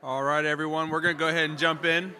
[0.00, 2.14] All right, everyone, we're going to go ahead and jump in.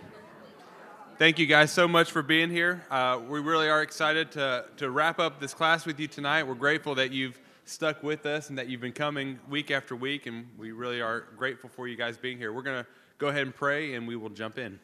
[1.16, 2.84] Thank you guys so much for being here.
[2.90, 6.42] Uh, we really are excited to, to wrap up this class with you tonight.
[6.42, 10.26] We're grateful that you've stuck with us and that you've been coming week after week,
[10.26, 12.52] and we really are grateful for you guys being here.
[12.52, 14.80] We're going to go ahead and pray, and we will jump in.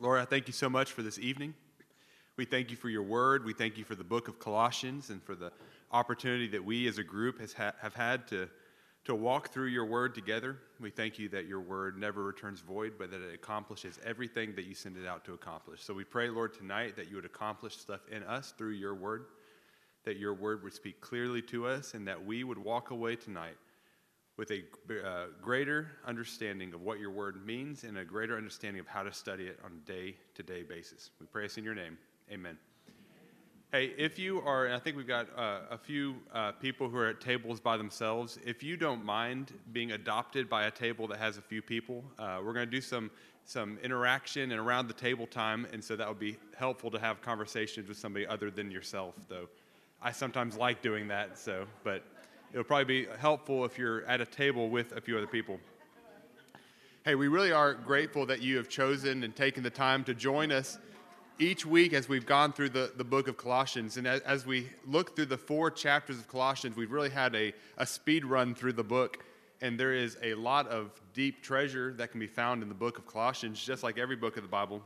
[0.00, 1.52] Lord, thank you so much for this evening.
[2.38, 3.44] We thank you for your word.
[3.44, 5.52] We thank you for the book of Colossians and for the
[5.90, 8.48] opportunity that we as a group has ha- have had to
[9.04, 10.58] to walk through your word together.
[10.80, 14.64] We thank you that your word never returns void, but that it accomplishes everything that
[14.64, 15.82] you send it out to accomplish.
[15.82, 19.26] So we pray, Lord, tonight that you would accomplish stuff in us through your word,
[20.04, 23.56] that your word would speak clearly to us, and that we would walk away tonight
[24.36, 24.62] with a
[25.04, 29.12] uh, greater understanding of what your word means and a greater understanding of how to
[29.12, 31.10] study it on a day to day basis.
[31.20, 31.98] We pray this in your name.
[32.30, 32.56] Amen.
[33.74, 37.08] Hey, if you are, I think we've got uh, a few uh, people who are
[37.08, 38.38] at tables by themselves.
[38.44, 42.42] If you don't mind being adopted by a table that has a few people, uh,
[42.44, 43.10] we're going to do some
[43.46, 47.22] some interaction and around the table time, and so that would be helpful to have
[47.22, 49.14] conversations with somebody other than yourself.
[49.30, 49.48] Though,
[50.02, 51.38] I sometimes like doing that.
[51.38, 52.04] So, but
[52.52, 55.58] it'll probably be helpful if you're at a table with a few other people.
[57.06, 60.52] Hey, we really are grateful that you have chosen and taken the time to join
[60.52, 60.78] us
[61.42, 64.68] each week as we've gone through the, the book of Colossians, and as, as, we
[64.86, 68.74] look through the four chapters of Colossians, we've really had a, a speed run through
[68.74, 69.24] the book.
[69.60, 72.98] And there is a lot of deep treasure that can be found in the book
[72.98, 74.82] of Colossians, just like every book of the Bible.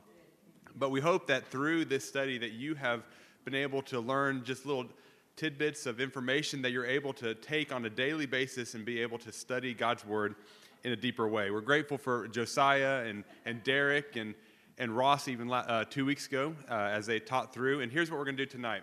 [0.79, 3.03] But we hope that through this study that you have
[3.45, 4.87] been able to learn just little
[5.37, 9.19] tidbits of information that you're able to take on a daily basis and be able
[9.19, 10.35] to study God's Word
[10.85, 11.51] in a deeper way.
[11.51, 14.35] We're grateful for Josiah and, and Derek and,
[14.79, 17.81] and Ross even uh, two weeks ago uh, as they taught through.
[17.81, 18.83] And here's what we're going to do tonight.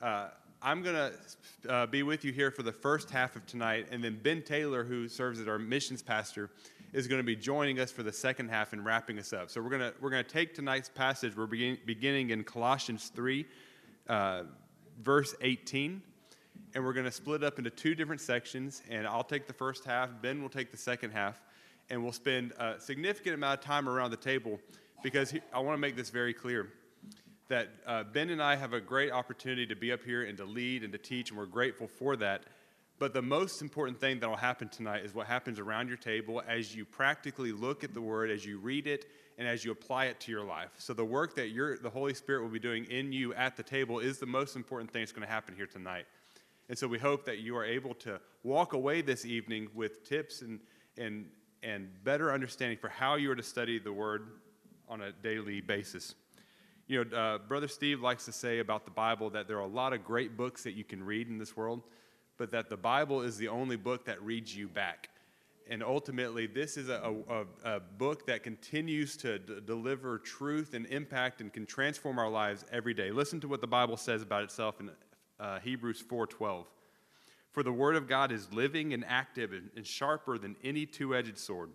[0.00, 0.28] Uh,
[0.60, 4.02] I'm going to uh, be with you here for the first half of tonight, and
[4.02, 6.50] then Ben Taylor, who serves as our missions pastor,
[6.92, 9.50] is going to be joining us for the second half and wrapping us up.
[9.50, 11.36] So we're going to we're going to take tonight's passage.
[11.36, 13.46] We're begin, beginning in Colossians three,
[14.08, 14.42] uh,
[15.00, 16.00] verse 18,
[16.74, 18.82] and we're going to split up into two different sections.
[18.88, 20.10] And I'll take the first half.
[20.20, 21.40] Ben will take the second half,
[21.90, 24.60] and we'll spend a significant amount of time around the table
[25.02, 26.68] because he, I want to make this very clear
[27.48, 30.44] that uh, Ben and I have a great opportunity to be up here and to
[30.44, 32.44] lead and to teach, and we're grateful for that.
[32.98, 36.40] But the most important thing that will happen tonight is what happens around your table
[36.46, 39.06] as you practically look at the Word, as you read it,
[39.38, 40.70] and as you apply it to your life.
[40.78, 43.98] So the work that the Holy Spirit will be doing in you at the table
[43.98, 46.06] is the most important thing that's going to happen here tonight.
[46.68, 50.42] And so we hope that you are able to walk away this evening with tips
[50.42, 50.60] and,
[50.96, 51.26] and,
[51.62, 54.28] and better understanding for how you are to study the Word
[54.92, 56.14] on a daily basis.
[56.86, 59.66] You know, uh, Brother Steve likes to say about the Bible that there are a
[59.66, 61.82] lot of great books that you can read in this world,
[62.36, 65.08] but that the Bible is the only book that reads you back.
[65.70, 70.84] And ultimately, this is a, a, a book that continues to d- deliver truth and
[70.86, 73.10] impact and can transform our lives every day.
[73.10, 74.90] Listen to what the Bible says about itself in
[75.40, 76.66] uh, Hebrews 4:12.
[77.52, 81.38] For the word of God is living and active and, and sharper than any two-edged
[81.38, 81.70] sword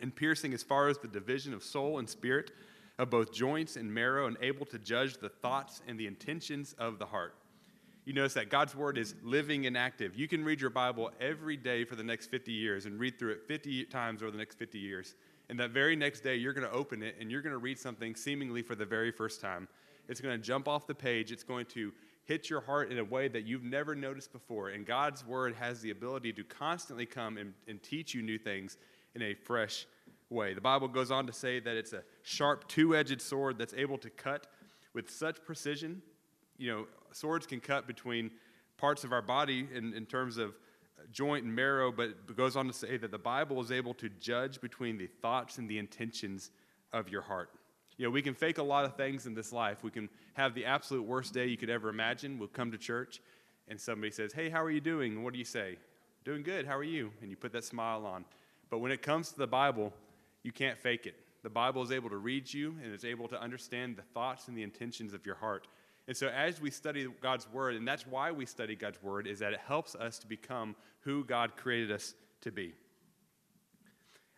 [0.00, 2.52] and piercing as far as the division of soul and spirit,
[2.98, 6.98] of both joints and marrow, and able to judge the thoughts and the intentions of
[6.98, 7.34] the heart.
[8.04, 10.16] You notice that God's word is living and active.
[10.16, 13.32] You can read your Bible every day for the next 50 years and read through
[13.32, 15.14] it 50 times over the next 50 years.
[15.48, 17.78] And that very next day, you're going to open it and you're going to read
[17.78, 19.68] something seemingly for the very first time.
[20.08, 21.30] It's going to jump off the page.
[21.30, 21.92] It's going to
[22.24, 24.70] hit your heart in a way that you've never noticed before.
[24.70, 28.76] And God's word has the ability to constantly come and, and teach you new things
[29.14, 29.86] in a fresh
[30.28, 30.54] way.
[30.54, 33.98] The Bible goes on to say that it's a sharp, two edged sword that's able
[33.98, 34.46] to cut
[34.94, 36.02] with such precision.
[36.58, 38.30] You know, swords can cut between
[38.76, 40.54] parts of our body in, in terms of
[41.12, 44.08] joint and marrow, but it goes on to say that the Bible is able to
[44.20, 46.50] judge between the thoughts and the intentions
[46.92, 47.50] of your heart.
[47.96, 49.82] You know, we can fake a lot of things in this life.
[49.82, 52.38] We can have the absolute worst day you could ever imagine.
[52.38, 53.20] We'll come to church
[53.68, 55.22] and somebody says, Hey, how are you doing?
[55.22, 55.76] what do you say?
[56.24, 56.66] Doing good.
[56.66, 57.12] How are you?
[57.20, 58.24] And you put that smile on.
[58.70, 59.92] But when it comes to the Bible,
[60.42, 61.16] you can't fake it.
[61.42, 64.56] The Bible is able to read you and is able to understand the thoughts and
[64.56, 65.66] the intentions of your heart.
[66.06, 69.38] And so as we study God's word, and that's why we study God's word, is
[69.40, 72.74] that it helps us to become who God created us to be.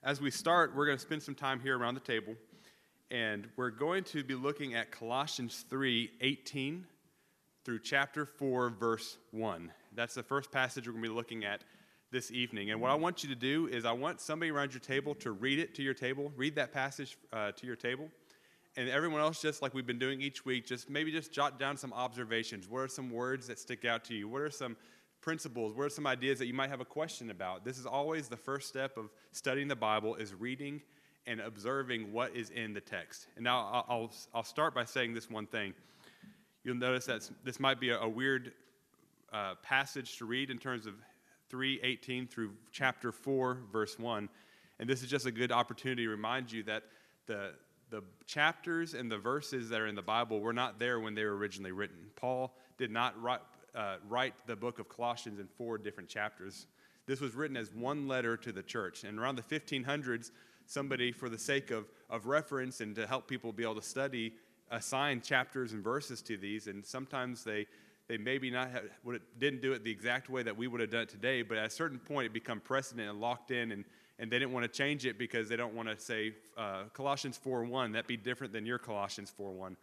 [0.02, 2.34] As we start, we're going to spend some time here around the table,
[3.10, 6.86] and we're going to be looking at Colossians 3 18
[7.64, 9.70] through chapter 4, verse 1.
[9.94, 11.62] That's the first passage we're going to be looking at
[12.12, 12.70] this evening.
[12.70, 15.32] And what I want you to do is, I want somebody around your table to
[15.32, 18.08] read it to your table, read that passage uh, to your table.
[18.76, 21.76] And everyone else, just like we've been doing each week, just maybe just jot down
[21.76, 22.68] some observations.
[22.68, 24.28] What are some words that stick out to you?
[24.28, 24.76] What are some
[25.20, 25.74] principles?
[25.74, 27.64] What are some ideas that you might have a question about?
[27.64, 30.82] This is always the first step of studying the Bible is reading
[31.26, 33.26] and observing what is in the text.
[33.36, 35.72] And now I'll, I'll start by saying this one thing.
[36.64, 38.52] You'll notice that this might be a, a weird
[39.32, 40.94] uh, passage to read in terms of
[41.52, 44.28] 3:18 through chapter 4 verse 1.
[44.78, 46.84] And this is just a good opportunity to remind you that
[47.26, 47.54] the
[47.92, 51.24] the chapters and the verses that are in the Bible were not there when they
[51.24, 51.98] were originally written.
[52.16, 53.42] Paul did not write,
[53.74, 56.66] uh, write the book of Colossians in four different chapters.
[57.06, 59.04] This was written as one letter to the church.
[59.04, 60.30] And around the 1500s,
[60.66, 64.32] somebody, for the sake of, of reference and to help people be able to study,
[64.70, 66.68] assigned chapters and verses to these.
[66.68, 67.66] And sometimes they,
[68.08, 68.84] they maybe not have,
[69.38, 71.66] didn't do it the exact way that we would have done it today, but at
[71.66, 73.84] a certain point it become precedent and locked in and
[74.18, 77.40] and they didn't want to change it because they don't want to say uh, Colossians
[77.44, 77.92] 4:1.
[77.92, 79.74] That'd be different than your Colossians 4:1.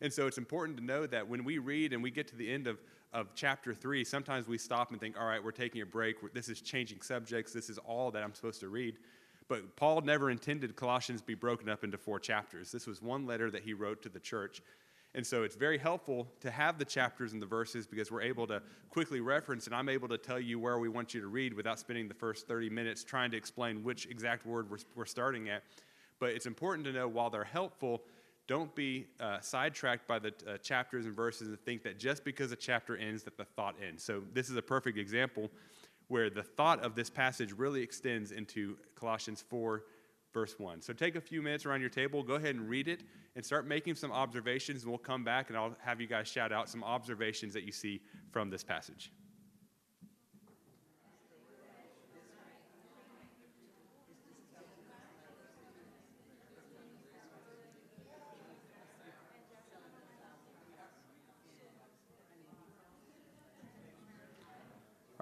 [0.00, 2.48] And so it's important to know that when we read and we get to the
[2.48, 2.78] end of,
[3.12, 6.16] of chapter 3, sometimes we stop and think, all right, we're taking a break.
[6.32, 7.52] This is changing subjects.
[7.52, 8.98] This is all that I'm supposed to read.
[9.48, 12.70] But Paul never intended Colossians be broken up into four chapters.
[12.70, 14.62] This was one letter that he wrote to the church.
[15.14, 18.46] And so it's very helpful to have the chapters and the verses because we're able
[18.48, 21.54] to quickly reference, and I'm able to tell you where we want you to read
[21.54, 25.48] without spending the first 30 minutes trying to explain which exact word we're, we're starting
[25.48, 25.62] at.
[26.20, 28.02] But it's important to know while they're helpful,
[28.46, 32.52] don't be uh, sidetracked by the uh, chapters and verses and think that just because
[32.52, 34.02] a chapter ends, that the thought ends.
[34.02, 35.50] So this is a perfect example
[36.08, 39.84] where the thought of this passage really extends into Colossians 4
[40.32, 40.82] verse 1.
[40.82, 43.02] So take a few minutes around your table, go ahead and read it,
[43.38, 44.82] and start making some observations.
[44.82, 47.70] And we'll come back and I'll have you guys shout out some observations that you
[47.70, 48.00] see
[48.32, 49.12] from this passage.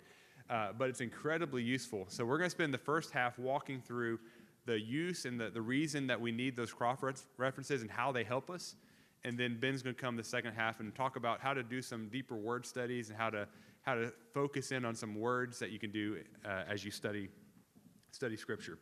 [0.48, 2.06] uh, but it's incredibly useful.
[2.08, 4.20] So we're going to spend the first half walking through
[4.64, 6.98] the use and the, the reason that we need those cross
[7.38, 8.76] references and how they help us.
[9.24, 11.82] And then Ben's going to come the second half and talk about how to do
[11.82, 13.48] some deeper word studies and how to
[13.82, 17.28] how to focus in on some words that you can do uh, as you study,
[18.10, 18.78] study Scripture.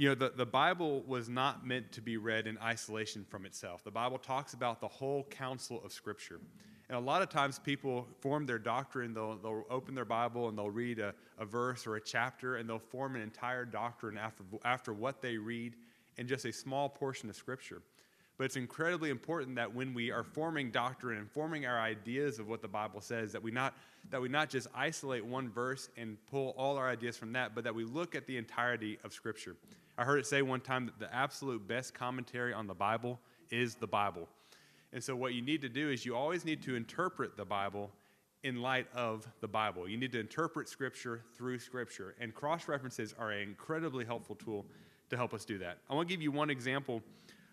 [0.00, 3.84] You know, the, the Bible was not meant to be read in isolation from itself.
[3.84, 6.40] The Bible talks about the whole counsel of Scripture.
[6.88, 10.56] And a lot of times people form their doctrine, they'll, they'll open their Bible and
[10.56, 14.42] they'll read a, a verse or a chapter, and they'll form an entire doctrine after,
[14.64, 15.76] after what they read
[16.16, 17.82] in just a small portion of Scripture.
[18.38, 22.48] But it's incredibly important that when we are forming doctrine and forming our ideas of
[22.48, 23.74] what the Bible says, that we not
[24.08, 27.64] that we not just isolate one verse and pull all our ideas from that, but
[27.64, 29.56] that we look at the entirety of Scripture.
[30.00, 33.74] I heard it say one time that the absolute best commentary on the Bible is
[33.74, 34.28] the Bible.
[34.94, 37.90] And so what you need to do is you always need to interpret the Bible
[38.42, 39.86] in light of the Bible.
[39.86, 42.14] You need to interpret Scripture through Scripture.
[42.18, 44.64] And cross references are an incredibly helpful tool
[45.10, 45.76] to help us do that.
[45.90, 47.02] I want to give you one example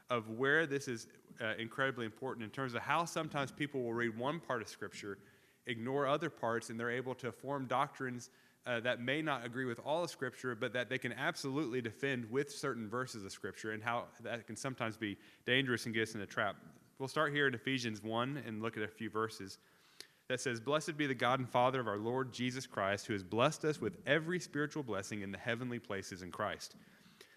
[0.10, 1.08] of where this is
[1.42, 5.18] uh, incredibly important in terms of how sometimes people will read one part of Scripture,
[5.66, 8.30] ignore other parts, and they're able to form doctrines
[8.68, 12.30] uh, that may not agree with all of Scripture, but that they can absolutely defend
[12.30, 16.16] with certain verses of Scripture and how that can sometimes be dangerous and get us
[16.16, 16.58] in a trap.
[17.00, 19.58] We'll start here in Ephesians 1 and look at a few verses
[20.28, 23.24] that says, Blessed be the God and Father of our Lord Jesus Christ, who has
[23.24, 26.76] blessed us with every spiritual blessing in the heavenly places in Christ,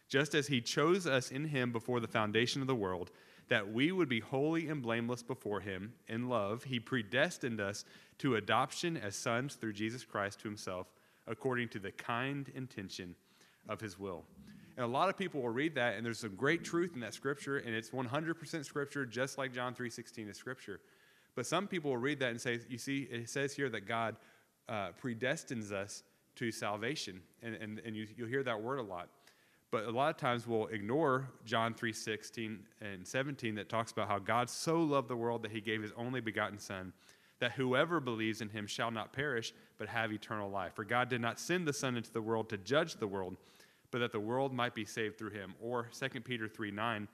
[0.09, 3.11] just as he chose us in him before the foundation of the world
[3.51, 7.85] that we would be holy and blameless before him in love, he predestined us
[8.19, 10.87] to adoption as sons through Jesus Christ to himself,
[11.27, 13.15] according to the kind intention
[13.69, 14.25] of his will.
[14.77, 17.15] And a lot of people will read that, and there's some great truth in that
[17.15, 20.81] scripture, and it's 100% scripture, just like John 3.16 is scripture.
[21.35, 24.17] But some people will read that and say, you see, it says here that God
[24.69, 26.03] uh, predestines us
[26.37, 29.09] to salvation, and, and, and you, you'll hear that word a lot.
[29.71, 34.09] But a lot of times we'll ignore John 3 16 and 17 that talks about
[34.09, 36.93] how God so loved the world that he gave his only begotten Son,
[37.41, 40.75] that whoever believes in him shall not perish, but have eternal life.
[40.75, 43.37] For God did not send the Son into the world to judge the world,
[43.91, 45.55] but that the world might be saved through him.
[45.61, 47.09] Or 2 Peter 3 9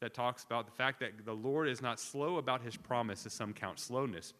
[0.00, 3.32] that talks about the fact that the Lord is not slow about his promise, as
[3.32, 4.34] some count slowness,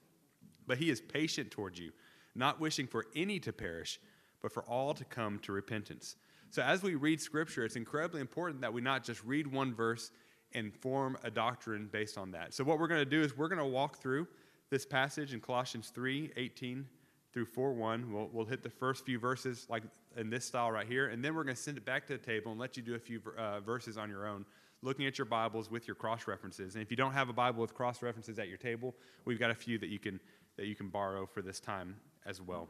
[0.66, 1.90] but he is patient toward you,
[2.34, 3.98] not wishing for any to perish,
[4.42, 6.16] but for all to come to repentance.
[6.50, 10.10] So, as we read Scripture, it's incredibly important that we not just read one verse
[10.52, 12.54] and form a doctrine based on that.
[12.54, 14.28] So, what we're going to do is we're going to walk through
[14.74, 16.84] this passage in Colossians 3 18
[17.32, 18.12] through 4 1.
[18.12, 19.84] We'll, we'll hit the first few verses like
[20.16, 22.18] in this style right here, and then we're going to send it back to the
[22.18, 24.44] table and let you do a few uh, verses on your own,
[24.82, 26.74] looking at your Bibles with your cross references.
[26.74, 29.52] And if you don't have a Bible with cross references at your table, we've got
[29.52, 30.18] a few that you can,
[30.56, 31.94] that you can borrow for this time
[32.26, 32.68] as well.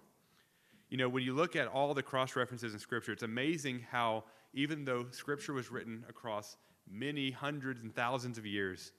[0.91, 4.25] You know, when you look at all the cross references in Scripture, it's amazing how,
[4.53, 8.93] even though Scripture was written across many hundreds and thousands of years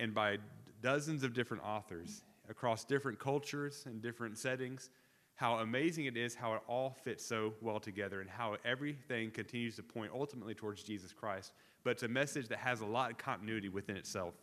[0.00, 0.38] and by
[0.82, 4.90] dozens of different authors across different cultures and different settings,
[5.34, 9.76] how amazing it is how it all fits so well together and how everything continues
[9.76, 11.52] to point ultimately towards Jesus Christ.
[11.84, 14.34] But it's a message that has a lot of continuity within itself.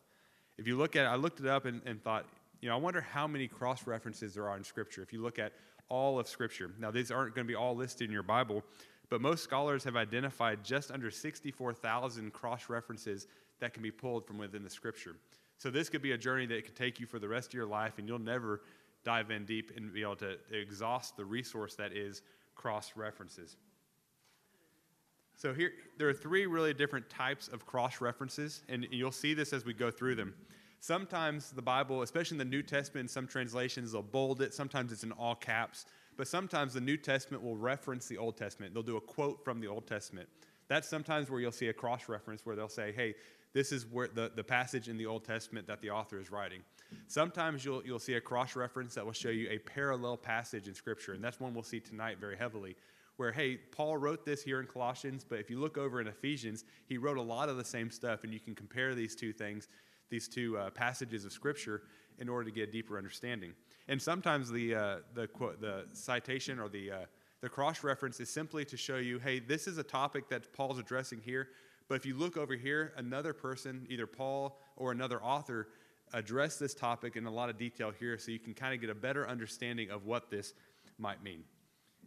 [0.57, 2.25] If you look at it, I looked it up and, and thought,
[2.59, 5.01] you know, I wonder how many cross references there are in Scripture.
[5.01, 5.53] If you look at
[5.89, 6.71] all of Scripture.
[6.79, 8.63] Now, these aren't going to be all listed in your Bible,
[9.09, 13.27] but most scholars have identified just under 64,000 cross references
[13.59, 15.15] that can be pulled from within the Scripture.
[15.59, 17.67] So, this could be a journey that could take you for the rest of your
[17.67, 18.61] life, and you'll never
[19.03, 22.21] dive in deep and be able to exhaust the resource that is
[22.55, 23.57] cross references.
[25.35, 29.53] So, here, there are three really different types of cross references, and you'll see this
[29.53, 30.33] as we go through them.
[30.79, 34.53] Sometimes the Bible, especially in the New Testament, in some translations, they'll bold it.
[34.53, 35.85] Sometimes it's in all caps.
[36.15, 38.73] But sometimes the New Testament will reference the Old Testament.
[38.73, 40.29] They'll do a quote from the Old Testament.
[40.69, 43.15] That's sometimes where you'll see a cross reference where they'll say, hey,
[43.53, 46.61] this is where the, the passage in the Old Testament that the author is writing.
[47.07, 50.73] Sometimes you'll, you'll see a cross reference that will show you a parallel passage in
[50.73, 51.13] Scripture.
[51.13, 52.75] And that's one we'll see tonight very heavily
[53.17, 56.63] where, hey, Paul wrote this here in Colossians, but if you look over in Ephesians,
[56.87, 59.67] he wrote a lot of the same stuff, and you can compare these two things
[60.09, 61.83] these two uh, passages of Scripture
[62.19, 63.53] in order to get a deeper understanding.
[63.87, 66.97] And sometimes the, uh, the, quote, the citation or the, uh,
[67.41, 70.79] the cross reference is simply to show you, hey, this is a topic that Paul's
[70.79, 71.49] addressing here.
[71.89, 75.69] But if you look over here, another person, either Paul or another author,
[76.13, 78.89] address this topic in a lot of detail here so you can kind of get
[78.89, 80.53] a better understanding of what this
[80.99, 81.43] might mean.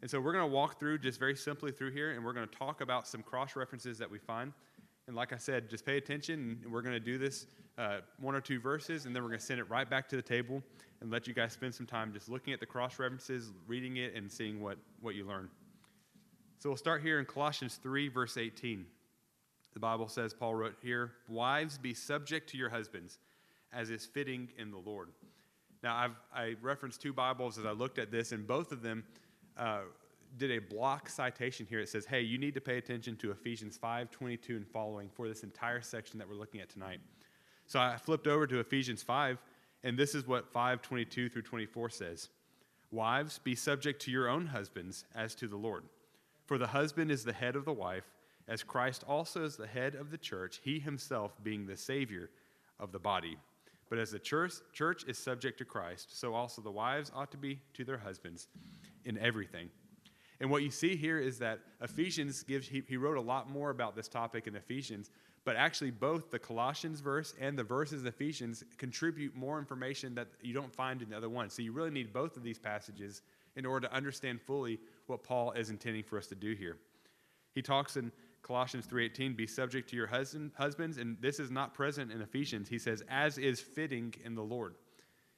[0.00, 2.48] And so we're going to walk through just very simply through here, and we're going
[2.48, 4.52] to talk about some cross references that we find.
[5.08, 7.46] And like I said, just pay attention, and we're going to do this
[7.76, 10.16] uh, one or two verses, and then we're going to send it right back to
[10.16, 10.62] the table
[11.00, 14.14] and let you guys spend some time just looking at the cross references, reading it,
[14.14, 15.48] and seeing what, what you learn.
[16.58, 18.86] So we'll start here in Colossians 3, verse 18.
[19.74, 23.18] The Bible says, Paul wrote here, Wives, be subject to your husbands,
[23.72, 25.08] as is fitting in the Lord.
[25.82, 29.04] Now, I've, I referenced two Bibles as I looked at this, and both of them
[29.56, 29.80] uh,
[30.38, 31.80] did a block citation here.
[31.80, 35.28] It says, hey, you need to pay attention to Ephesians 5 22 and following for
[35.28, 37.00] this entire section that we're looking at tonight.
[37.66, 39.38] So I flipped over to Ephesians 5,
[39.84, 42.28] and this is what 5 22 through 24 says
[42.90, 45.84] Wives, be subject to your own husbands as to the Lord.
[46.46, 48.04] For the husband is the head of the wife,
[48.48, 52.30] as Christ also is the head of the church, he himself being the Savior
[52.80, 53.36] of the body.
[53.88, 57.36] But as the church, church is subject to Christ, so also the wives ought to
[57.36, 58.48] be to their husbands
[59.04, 59.68] in everything.
[60.40, 63.70] And what you see here is that Ephesians gives, he, he wrote a lot more
[63.70, 65.10] about this topic in Ephesians,
[65.44, 70.28] but actually, both the Colossians verse and the verses of Ephesians contribute more information that
[70.40, 71.50] you don't find in the other one.
[71.50, 73.22] So you really need both of these passages
[73.56, 76.78] in order to understand fully what Paul is intending for us to do here.
[77.54, 81.74] He talks in Colossians 3:18, "Be subject to your husband, husbands," and this is not
[81.74, 82.68] present in Ephesians.
[82.68, 84.74] He says, "As is fitting in the Lord."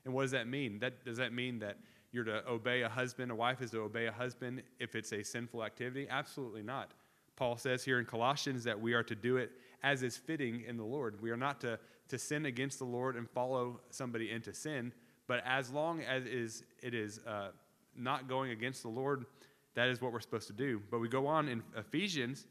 [0.05, 0.79] And what does that mean?
[0.79, 1.79] That does that mean that
[2.13, 5.23] you're to obey a husband, a wife is to obey a husband if it's a
[5.23, 6.09] sinful activity?
[6.09, 6.95] Absolutely not.
[7.37, 10.77] Paul says here in Colossians that we are to do it as is fitting in
[10.77, 11.21] the Lord.
[11.21, 14.93] We are not to, to sin against the Lord and follow somebody into sin,
[15.27, 17.51] but as long as is, it is uh,
[17.97, 19.27] not going against the Lord,
[19.75, 20.81] that is what we're supposed to do.
[20.91, 22.47] But we go on in Ephesians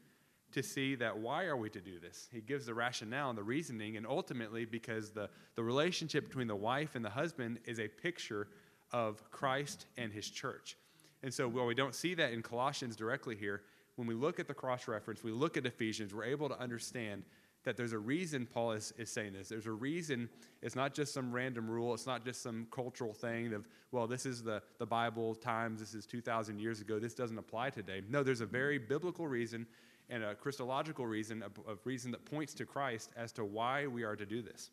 [0.54, 2.28] to see that why are we to do this?
[2.32, 6.56] He gives the rationale and the reasoning, and ultimately because the, the relationship between the
[6.56, 8.48] wife and the husband is a picture
[8.92, 10.76] of Christ and his church.
[11.22, 13.62] And so, while we don't see that in Colossians directly here,
[13.96, 17.24] when we look at the cross reference, we look at Ephesians, we're able to understand
[17.64, 19.48] that there's a reason Paul is, is saying this.
[19.48, 20.28] There's a reason.
[20.62, 21.94] It's not just some random rule.
[21.94, 25.94] It's not just some cultural thing of, well, this is the, the Bible times, this
[25.94, 28.02] is 2,000 years ago, this doesn't apply today.
[28.08, 29.66] No, there's a very biblical reason
[30.10, 34.02] and a Christological reason, a, a reason that points to Christ as to why we
[34.02, 34.70] are to do this.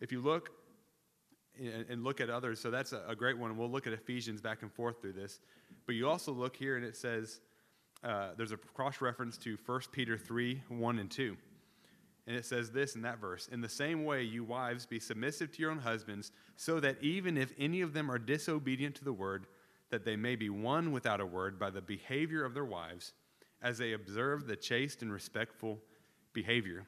[0.00, 0.50] If you look
[1.58, 3.56] and, look at others, so that's a, a great one.
[3.56, 5.38] We'll look at Ephesians back and forth through this.
[5.86, 7.40] But you also look here and it says,
[8.02, 11.36] uh, there's a cross reference to 1 Peter 3 1 and 2.
[12.26, 15.52] And it says this in that verse In the same way, you wives, be submissive
[15.52, 19.12] to your own husbands, so that even if any of them are disobedient to the
[19.12, 19.46] word,
[19.90, 23.12] that they may be won without a word by the behavior of their wives,
[23.62, 25.78] as they observe the chaste and respectful
[26.32, 26.86] behavior.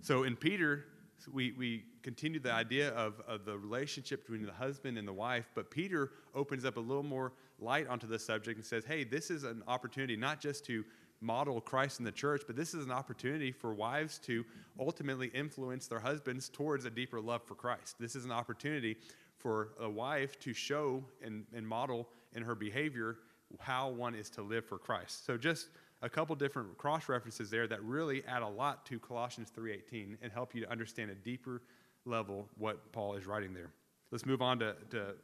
[0.00, 0.84] So in Peter,
[1.32, 5.46] we, we continue the idea of, of the relationship between the husband and the wife,
[5.54, 9.30] but Peter opens up a little more light onto the subject and says, hey, this
[9.30, 10.84] is an opportunity not just to
[11.20, 14.44] model Christ in the church, but this is an opportunity for wives to
[14.80, 17.96] ultimately influence their husbands towards a deeper love for Christ.
[18.00, 18.96] This is an opportunity
[19.38, 23.18] for a wife to show and, and model in her behavior
[23.60, 25.26] how one is to live for Christ.
[25.26, 25.68] So just
[26.02, 30.32] a couple different cross references there that really add a lot to Colossians 3:18 and
[30.32, 31.62] help you to understand a deeper
[32.04, 33.72] level what Paul is writing there.
[34.10, 35.14] Let's move on to, to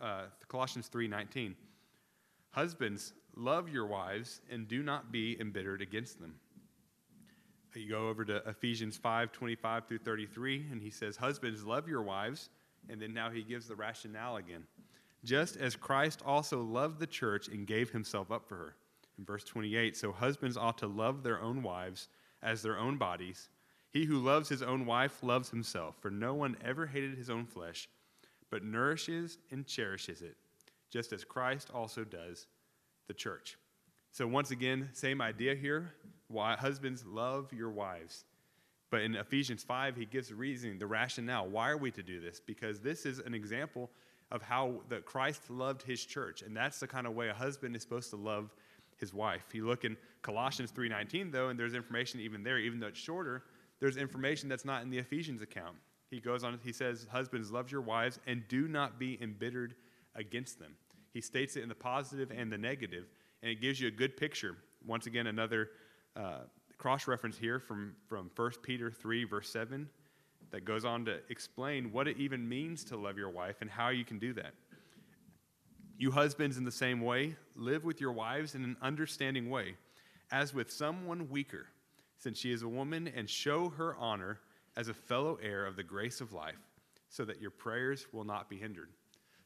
[0.00, 1.54] uh, Colossians 3:19.
[2.50, 6.34] Husbands, love your wives and do not be embittered against them.
[7.74, 12.02] You go over to Ephesians 5 25 through 33, and he says, Husbands, love your
[12.02, 12.50] wives.
[12.88, 14.64] And then now he gives the rationale again.
[15.24, 18.76] Just as Christ also loved the church and gave himself up for her.
[19.18, 22.08] In verse 28, so husbands ought to love their own wives
[22.42, 23.48] as their own bodies.
[23.90, 27.46] He who loves his own wife loves himself, for no one ever hated his own
[27.46, 27.88] flesh,
[28.50, 30.36] but nourishes and cherishes it,
[30.90, 32.46] just as Christ also does
[33.06, 33.56] the church.
[34.10, 35.92] So, once again, same idea here.
[36.28, 38.24] Why, husbands, love your wives.
[38.90, 41.48] But in Ephesians 5, he gives reasoning, the rationale.
[41.48, 42.40] Why are we to do this?
[42.40, 43.90] Because this is an example
[44.30, 46.42] of how that Christ loved his church.
[46.42, 48.54] And that's the kind of way a husband is supposed to love
[48.98, 49.44] his wife.
[49.52, 53.44] You look in Colossians 3.19, though, and there's information even there, even though it's shorter,
[53.80, 55.76] there's information that's not in the Ephesians account.
[56.10, 59.74] He goes on, he says, Husbands, love your wives and do not be embittered
[60.14, 60.76] against them.
[61.12, 63.06] He states it in the positive and the negative,
[63.42, 64.56] and it gives you a good picture.
[64.86, 65.70] Once again, another
[66.16, 66.40] uh,
[66.78, 69.88] cross reference here from, from 1 Peter 3, verse 7,
[70.50, 73.88] that goes on to explain what it even means to love your wife and how
[73.88, 74.54] you can do that.
[75.96, 79.76] You husbands, in the same way, live with your wives in an understanding way,
[80.32, 81.66] as with someone weaker,
[82.18, 84.40] since she is a woman, and show her honor
[84.76, 86.58] as a fellow heir of the grace of life,
[87.08, 88.88] so that your prayers will not be hindered.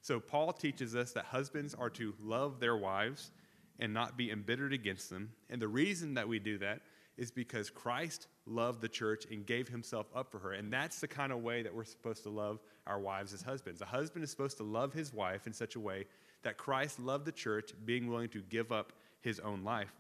[0.00, 3.30] So, Paul teaches us that husbands are to love their wives
[3.78, 5.30] and not be embittered against them.
[5.50, 6.80] And the reason that we do that
[7.18, 10.52] is because Christ loved the church and gave himself up for her.
[10.52, 13.82] And that's the kind of way that we're supposed to love our wives as husbands.
[13.82, 16.06] A husband is supposed to love his wife in such a way
[16.42, 19.92] that Christ loved the church, being willing to give up his own life.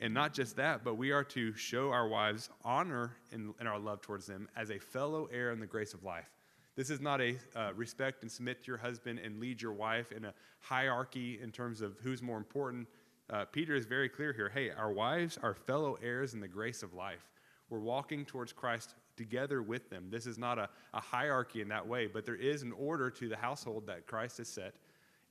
[0.00, 3.78] And not just that, but we are to show our wives honor in, in our
[3.78, 6.28] love towards them as a fellow heir in the grace of life.
[6.76, 10.10] This is not a uh, respect and submit to your husband and lead your wife
[10.10, 12.88] in a hierarchy in terms of who's more important.
[13.30, 14.48] Uh, Peter is very clear here.
[14.48, 17.24] Hey, our wives are fellow heirs in the grace of life.
[17.70, 20.08] We're walking towards Christ together with them.
[20.10, 23.28] This is not a, a hierarchy in that way, but there is an order to
[23.28, 24.74] the household that Christ has set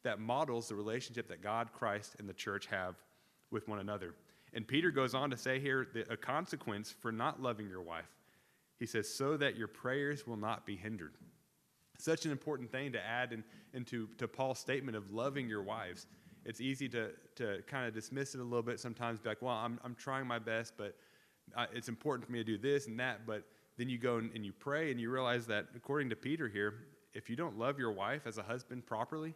[0.04, 2.96] that models the relationship that God, Christ, and the church have
[3.52, 4.14] with one another.
[4.54, 8.12] And Peter goes on to say here that a consequence for not loving your wife.
[8.80, 11.14] He says, so that your prayers will not be hindered.
[11.98, 16.08] Such an important thing to add in, into to Paul's statement of loving your wives.
[16.46, 19.56] It's easy to, to kind of dismiss it a little bit sometimes, be like, well,
[19.56, 20.96] I'm, I'm trying my best, but
[21.56, 23.26] uh, it's important for me to do this and that.
[23.26, 23.44] But
[23.78, 26.74] then you go and, and you pray and you realize that, according to Peter here,
[27.14, 29.34] if you don't love your wife as a husband properly,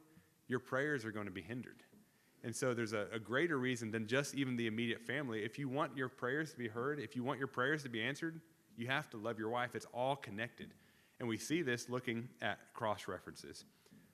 [0.48, 1.84] your prayers are going to be hindered.
[2.44, 5.44] And so there's a, a, greater reason than just even the immediate family.
[5.44, 8.02] If you want your prayers to be heard, if you want your prayers to be
[8.02, 8.40] answered,
[8.78, 9.76] you have to love your wife.
[9.76, 10.74] It's all connected.
[11.20, 13.66] And we see this looking at cross references.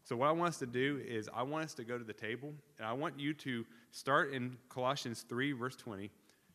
[0.05, 2.13] So, what I want us to do is, I want us to go to the
[2.13, 6.09] table, and I want you to start in Colossians 3, verse 20.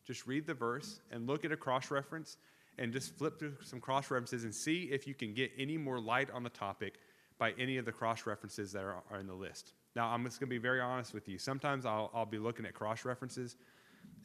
[0.06, 2.36] Just read the verse and look at a cross reference
[2.78, 6.00] and just flip through some cross references and see if you can get any more
[6.00, 6.94] light on the topic
[7.38, 9.72] by any of the cross references that are, are in the list.
[9.94, 11.38] Now, I'm just going to be very honest with you.
[11.38, 13.56] Sometimes I'll, I'll be looking at cross references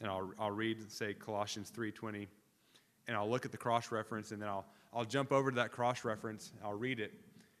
[0.00, 2.26] and I'll, I'll read, say, Colossians 3.20,
[3.06, 5.72] and I'll look at the cross reference and then I'll, I'll jump over to that
[5.72, 7.12] cross reference, I'll read it,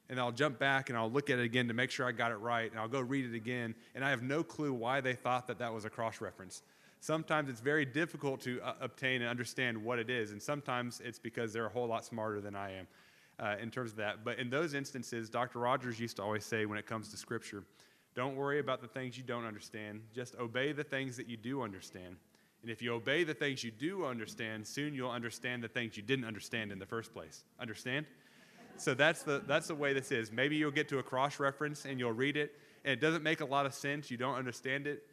[0.08, 2.32] and I'll jump back and I'll look at it again to make sure I got
[2.32, 5.14] it right, and I'll go read it again, and I have no clue why they
[5.14, 6.62] thought that that was a cross reference.
[7.00, 11.18] Sometimes it's very difficult to uh, obtain and understand what it is, and sometimes it's
[11.18, 12.86] because they're a whole lot smarter than I am
[13.38, 14.24] uh, in terms of that.
[14.24, 15.58] But in those instances, Dr.
[15.58, 17.64] Rogers used to always say when it comes to Scripture,
[18.14, 21.62] don't worry about the things you don't understand, just obey the things that you do
[21.62, 22.16] understand.
[22.62, 26.02] And if you obey the things you do understand, soon you'll understand the things you
[26.02, 27.44] didn't understand in the first place.
[27.60, 28.06] Understand?
[28.76, 30.32] So that's the, that's the way this is.
[30.32, 33.40] Maybe you'll get to a cross reference and you'll read it, and it doesn't make
[33.40, 34.10] a lot of sense.
[34.10, 35.04] You don't understand it.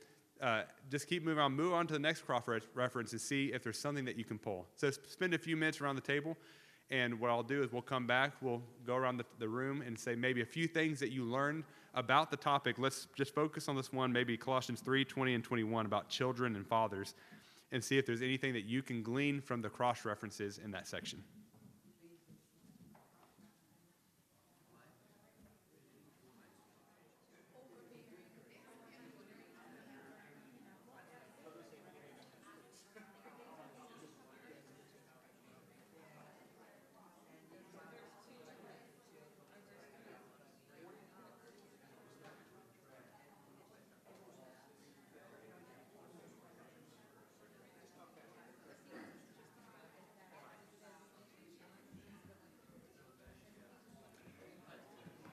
[0.42, 1.54] Uh, just keep moving on.
[1.54, 4.40] Move on to the next cross reference and see if there's something that you can
[4.40, 4.66] pull.
[4.76, 6.38] So spend a few minutes around the table,
[6.92, 9.98] and what I'll do is we'll come back, we'll go around the, the room and
[9.98, 12.78] say maybe a few things that you learned about the topic.
[12.78, 16.68] Let's just focus on this one, maybe Colossians 3 20 and 21 about children and
[16.68, 17.16] fathers,
[17.72, 20.88] and see if there's anything that you can glean from the cross references in that
[20.88, 21.24] section.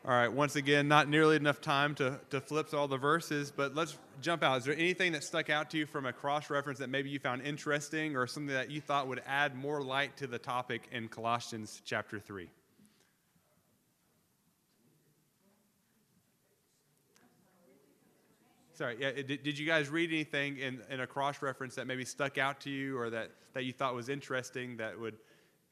[0.08, 3.74] All right, once again, not nearly enough time to, to flip all the verses, but
[3.74, 4.56] let's jump out.
[4.56, 7.18] Is there anything that stuck out to you from a cross reference that maybe you
[7.18, 11.08] found interesting or something that you thought would add more light to the topic in
[11.08, 12.48] Colossians chapter 3?
[18.72, 22.06] Sorry, yeah, did, did you guys read anything in, in a cross reference that maybe
[22.06, 25.16] stuck out to you or that, that you thought was interesting that would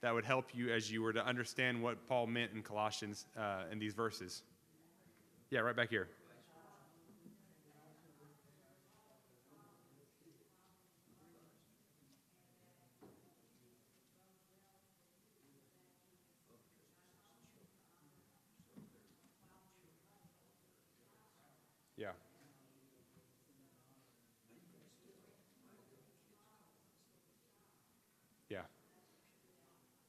[0.03, 3.63] that would help you as you were to understand what Paul meant in Colossians uh,
[3.71, 4.43] in these verses?
[5.51, 6.09] Yeah, right back here.
[21.97, 22.13] Yeah.
[28.51, 28.63] Yeah.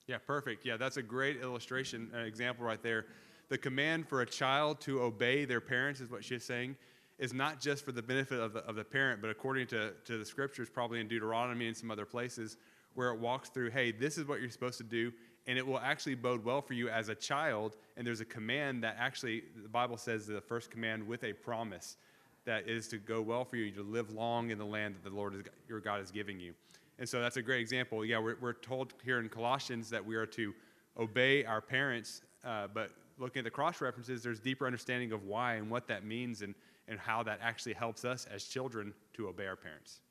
[0.07, 0.65] Yeah, perfect.
[0.65, 3.05] Yeah, that's a great illustration, an example right there.
[3.49, 6.75] The command for a child to obey their parents is what she's saying
[7.19, 10.17] is not just for the benefit of the, of the parent, but according to, to
[10.17, 12.57] the scriptures, probably in Deuteronomy and some other places,
[12.93, 15.11] where it walks through, hey, this is what you're supposed to do,
[15.47, 17.75] and it will actually bode well for you as a child.
[17.95, 21.97] And there's a command that actually, the Bible says the first command with a promise
[22.45, 25.15] that is to go well for you, to live long in the land that the
[25.15, 26.53] Lord is, your God is giving you.
[26.99, 28.03] And so that's a great example.
[28.03, 30.53] Yeah, we're, we're told here in Colossians that we are to
[30.97, 35.55] obey our parents, uh, but looking at the cross references, there's deeper understanding of why
[35.55, 36.55] and what that means and,
[36.87, 40.01] and how that actually helps us as children to obey our parents.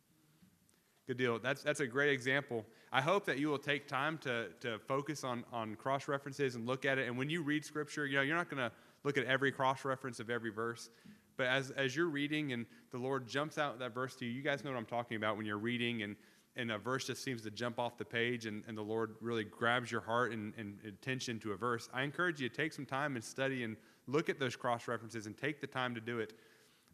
[1.06, 1.38] Good deal.
[1.38, 2.64] That's, that's a great example.
[2.92, 6.66] I hope that you will take time to, to focus on, on cross references and
[6.66, 7.06] look at it.
[7.06, 8.72] And when you read scripture, you know, you're not going to
[9.04, 10.90] look at every cross reference of every verse.
[11.36, 14.42] But as, as you're reading and the Lord jumps out that verse to you, you
[14.42, 16.16] guys know what I'm talking about when you're reading and
[16.56, 19.44] and a verse just seems to jump off the page and, and the Lord really
[19.44, 22.86] grabs your heart and, and attention to a verse, I encourage you to take some
[22.86, 26.18] time and study and look at those cross references and take the time to do
[26.18, 26.32] it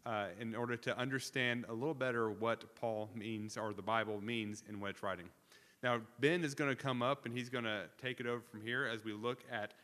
[0.04, 4.64] uh, in order to understand a little better what Paul means or the Bible means
[4.68, 5.28] in what it's writing.
[5.82, 8.62] Now, Ben is going to come up and he's going to take it over from
[8.62, 9.74] here as we look at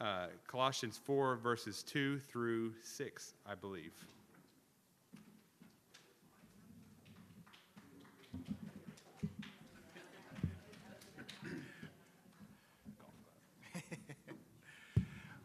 [0.00, 3.92] uh, Colossians 4, verses 2 through 6, I believe.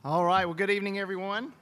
[0.05, 0.43] All right.
[0.43, 1.53] Well, good evening, everyone.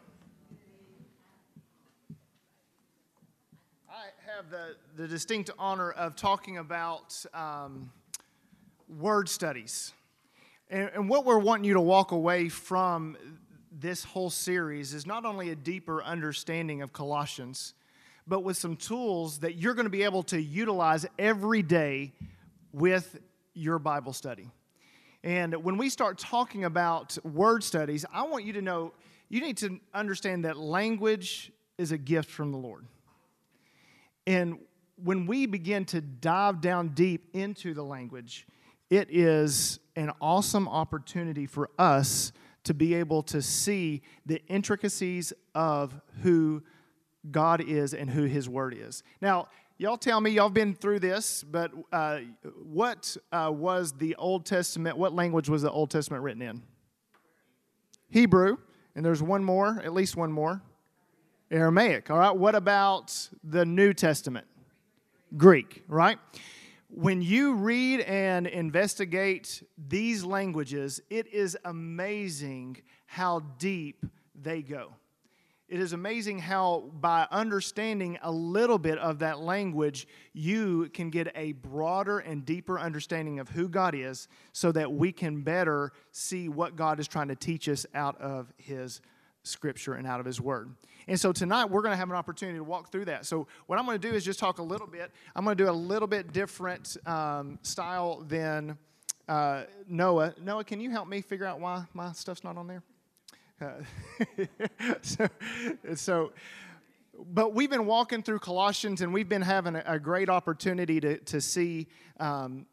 [3.87, 7.91] I have the, the distinct honor of talking about um,
[8.89, 9.93] word studies.
[10.71, 13.15] And, and what we're wanting you to walk away from
[13.71, 17.75] this whole series is not only a deeper understanding of Colossians,
[18.25, 22.11] but with some tools that you're going to be able to utilize every day
[22.73, 23.19] with
[23.53, 24.49] your Bible study.
[25.23, 28.93] And when we start talking about word studies, I want you to know
[29.29, 32.85] you need to understand that language is a gift from the Lord.
[34.27, 34.59] And
[35.03, 38.47] when we begin to dive down deep into the language,
[38.89, 42.31] it is an awesome opportunity for us
[42.63, 46.61] to be able to see the intricacies of who
[47.29, 49.03] God is and who His Word is.
[49.21, 49.47] Now,
[49.81, 52.19] y'all tell me, y'all been through this, but uh,
[52.63, 56.61] what uh, was the Old Testament, what language was the Old Testament written in?
[58.07, 58.57] Hebrew,
[58.93, 60.61] and there's one more, at least one more.
[61.49, 62.11] Aramaic.
[62.11, 64.45] All right, what about the New Testament?
[65.35, 66.19] Greek, right?
[66.89, 74.05] When you read and investigate these languages, it is amazing how deep
[74.39, 74.93] they go.
[75.71, 81.31] It is amazing how, by understanding a little bit of that language, you can get
[81.33, 86.49] a broader and deeper understanding of who God is so that we can better see
[86.49, 88.99] what God is trying to teach us out of His
[89.43, 90.75] Scripture and out of His Word.
[91.07, 93.25] And so tonight we're going to have an opportunity to walk through that.
[93.25, 95.09] So, what I'm going to do is just talk a little bit.
[95.37, 98.77] I'm going to do a little bit different um, style than
[99.29, 100.33] uh, Noah.
[100.41, 102.83] Noah, can you help me figure out why my stuff's not on there?
[103.61, 103.73] Uh,
[105.01, 105.27] so,
[105.95, 106.31] so,
[107.31, 111.17] but we've been walking through Colossians and we've been having a, a great opportunity to,
[111.19, 111.87] to see
[112.19, 112.65] um,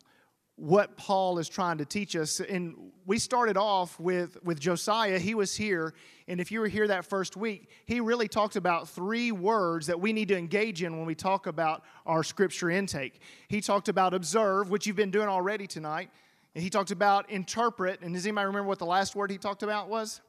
[0.57, 2.41] what Paul is trying to teach us.
[2.41, 5.19] And we started off with, with Josiah.
[5.19, 5.95] He was here.
[6.27, 10.01] And if you were here that first week, he really talked about three words that
[10.01, 13.21] we need to engage in when we talk about our scripture intake.
[13.49, 16.11] He talked about observe, which you've been doing already tonight.
[16.55, 18.01] And he talked about interpret.
[18.01, 20.23] And does anybody remember what the last word he talked about was?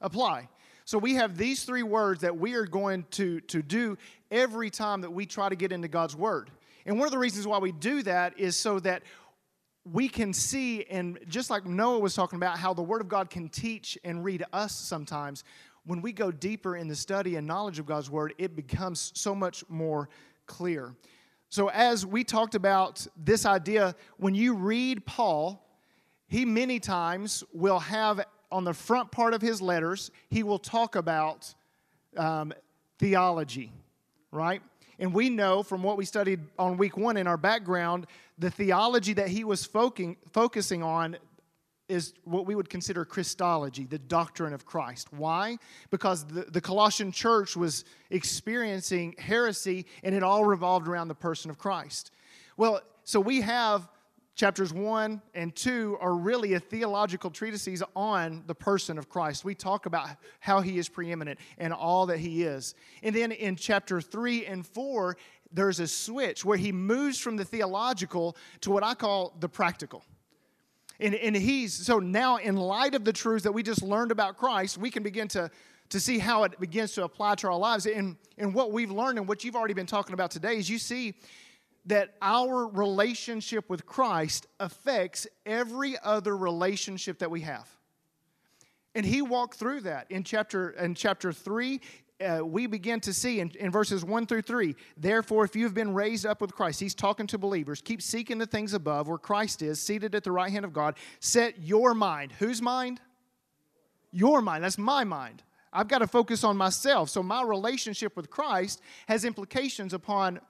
[0.00, 0.48] Apply.
[0.84, 3.96] So we have these three words that we are going to, to do
[4.30, 6.50] every time that we try to get into God's Word.
[6.86, 9.02] And one of the reasons why we do that is so that
[9.84, 13.30] we can see, and just like Noah was talking about, how the Word of God
[13.30, 15.44] can teach and read us sometimes.
[15.84, 19.34] When we go deeper in the study and knowledge of God's Word, it becomes so
[19.34, 20.08] much more
[20.46, 20.94] clear.
[21.48, 25.66] So, as we talked about this idea, when you read Paul,
[26.26, 30.96] he many times will have on the front part of his letters, he will talk
[30.96, 31.54] about
[32.16, 32.52] um,
[32.98, 33.72] theology,
[34.30, 34.62] right?
[34.98, 38.06] And we know from what we studied on week one in our background,
[38.38, 41.16] the theology that he was focusing on
[41.88, 45.12] is what we would consider Christology, the doctrine of Christ.
[45.12, 45.58] Why?
[45.90, 51.50] Because the, the Colossian church was experiencing heresy and it all revolved around the person
[51.50, 52.12] of Christ.
[52.56, 53.88] Well, so we have
[54.34, 59.44] chapters 1 and 2 are really a theological treatises on the person of Christ.
[59.44, 62.74] We talk about how he is preeminent and all that he is.
[63.02, 65.16] And then in chapter 3 and 4,
[65.52, 70.04] there's a switch where he moves from the theological to what I call the practical.
[71.00, 74.36] And, and he's so now, in light of the truths that we just learned about
[74.36, 75.50] Christ, we can begin to,
[75.88, 77.86] to see how it begins to apply to our lives.
[77.86, 80.78] And, and what we've learned and what you've already been talking about today is you
[80.78, 81.14] see
[81.86, 87.68] that our relationship with Christ affects every other relationship that we have.
[88.94, 90.10] And he walked through that.
[90.10, 91.80] In chapter in chapter 3
[92.20, 95.94] uh, we begin to see in, in verses 1 through 3 therefore if you've been
[95.94, 99.62] raised up with christ he's talking to believers keep seeking the things above where christ
[99.62, 100.96] is seated at the right hand of god.
[101.20, 102.32] Set your mind.
[102.32, 103.00] Whose mind?
[104.12, 104.64] Your mind.
[104.64, 105.42] That's my mind.
[105.72, 107.10] I've got to focus on myself.
[107.10, 110.40] So my relationship with christ has implications upon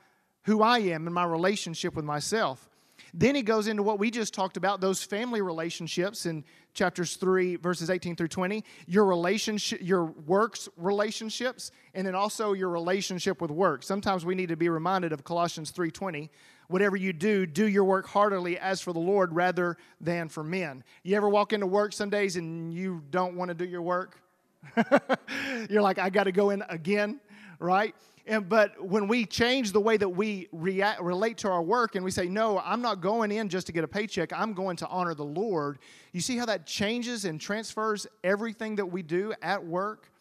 [0.45, 2.71] who I am and my relationship with myself.
[3.15, 7.57] Then he goes into what we just talked about those family relationships in chapters 3
[7.57, 13.51] verses 18 through 20 your relationship your works relationships and then also your relationship with
[13.51, 13.83] work.
[13.83, 16.29] Sometimes we need to be reminded of colossians 3.20
[16.69, 20.85] whatever you do do your work heartily as for the lord rather than for men.
[21.03, 24.21] You ever walk into work some days and you don't want to do your work?
[25.71, 27.19] You're like i got to go in again
[27.59, 27.95] right
[28.31, 32.05] and, but when we change the way that we react, relate to our work and
[32.05, 34.87] we say, no, I'm not going in just to get a paycheck, I'm going to
[34.87, 35.81] honor the Lord,
[36.13, 40.13] you see how that changes and transfers everything that we do at work?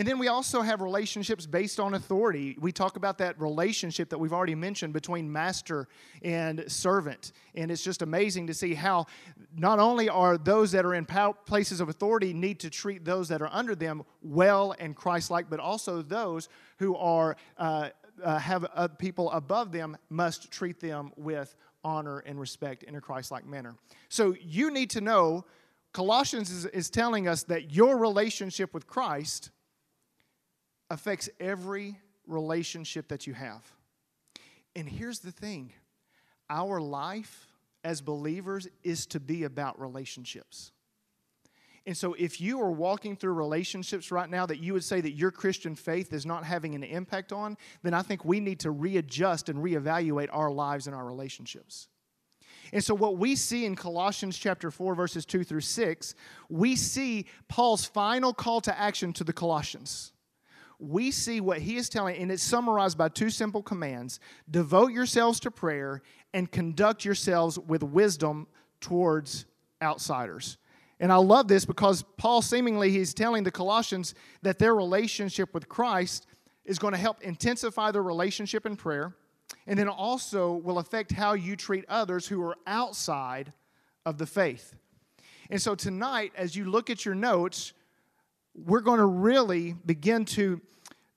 [0.00, 2.56] And then we also have relationships based on authority.
[2.58, 5.88] We talk about that relationship that we've already mentioned between master
[6.22, 7.32] and servant.
[7.54, 9.08] And it's just amazing to see how
[9.54, 13.42] not only are those that are in places of authority need to treat those that
[13.42, 17.36] are under them well and Christ like, but also those who are.
[17.58, 17.90] Uh,
[18.24, 23.00] uh, have uh, people above them must treat them with honor and respect in a
[23.00, 23.76] Christ like manner.
[24.10, 25.46] So you need to know
[25.94, 29.50] Colossians is, is telling us that your relationship with Christ
[30.90, 33.64] affects every relationship that you have.
[34.76, 35.72] And here's the thing
[36.48, 37.46] our life
[37.84, 40.72] as believers is to be about relationships.
[41.86, 45.12] And so, if you are walking through relationships right now that you would say that
[45.12, 48.70] your Christian faith is not having an impact on, then I think we need to
[48.70, 51.88] readjust and reevaluate our lives and our relationships.
[52.72, 56.14] And so, what we see in Colossians chapter 4, verses 2 through 6,
[56.50, 60.12] we see Paul's final call to action to the Colossians.
[60.80, 64.18] We see what he is telling, and it's summarized by two simple commands
[64.50, 68.46] devote yourselves to prayer and conduct yourselves with wisdom
[68.80, 69.44] towards
[69.82, 70.56] outsiders.
[70.98, 75.68] And I love this because Paul seemingly he's telling the Colossians that their relationship with
[75.68, 76.26] Christ
[76.64, 79.14] is going to help intensify their relationship in prayer
[79.66, 83.52] and then also will affect how you treat others who are outside
[84.04, 84.74] of the faith.
[85.50, 87.72] And so tonight as you look at your notes,
[88.54, 90.60] we're going to really begin to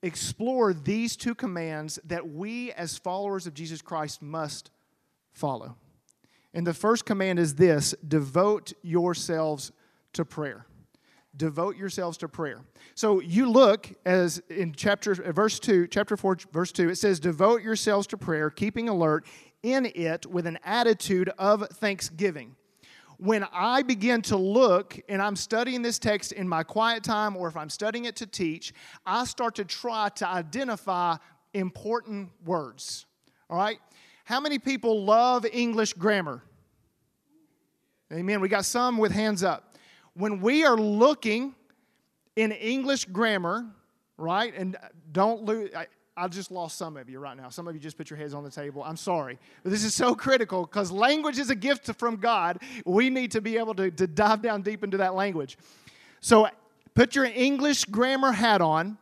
[0.02, 4.70] explore these two commands that we as followers of Jesus Christ must
[5.32, 5.78] follow.
[6.54, 9.72] And the first command is this devote yourselves
[10.14, 10.68] to prayer.
[11.36, 12.62] Devote yourselves to prayer.
[12.94, 17.64] So you look as in chapter verse 2, chapter 4, verse 2, it says, Devote
[17.64, 19.26] yourselves to prayer, keeping alert
[19.64, 22.56] in it with an attitude of thanksgiving.
[23.24, 27.48] When I begin to look and I'm studying this text in my quiet time, or
[27.48, 28.74] if I'm studying it to teach,
[29.06, 31.16] I start to try to identify
[31.54, 33.06] important words.
[33.50, 33.80] All right?
[34.26, 36.44] How many people love English grammar?
[38.12, 38.42] Amen.
[38.42, 39.78] We got some with hands up.
[40.16, 41.56] When we are looking
[42.36, 43.66] in English grammar,
[44.18, 44.54] right?
[44.54, 44.76] And
[45.14, 45.72] don't lose.
[46.16, 47.50] I, just lost some of you right now.
[47.50, 48.84] Some of you just put your heads on the table.
[48.84, 49.40] I'm sorry.
[49.64, 52.60] But this is so critical because language is a gift from God.
[52.86, 55.58] We need to be able to, to dive down deep into that language.
[56.22, 56.48] So
[56.94, 58.98] put your English grammar hat on.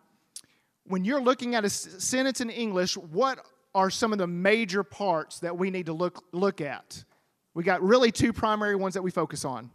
[0.85, 3.39] When you're looking at a sentence in English, what
[3.73, 7.03] are some of the major parts that we need to look, look at?
[7.53, 9.69] We got really two primary ones that we focus on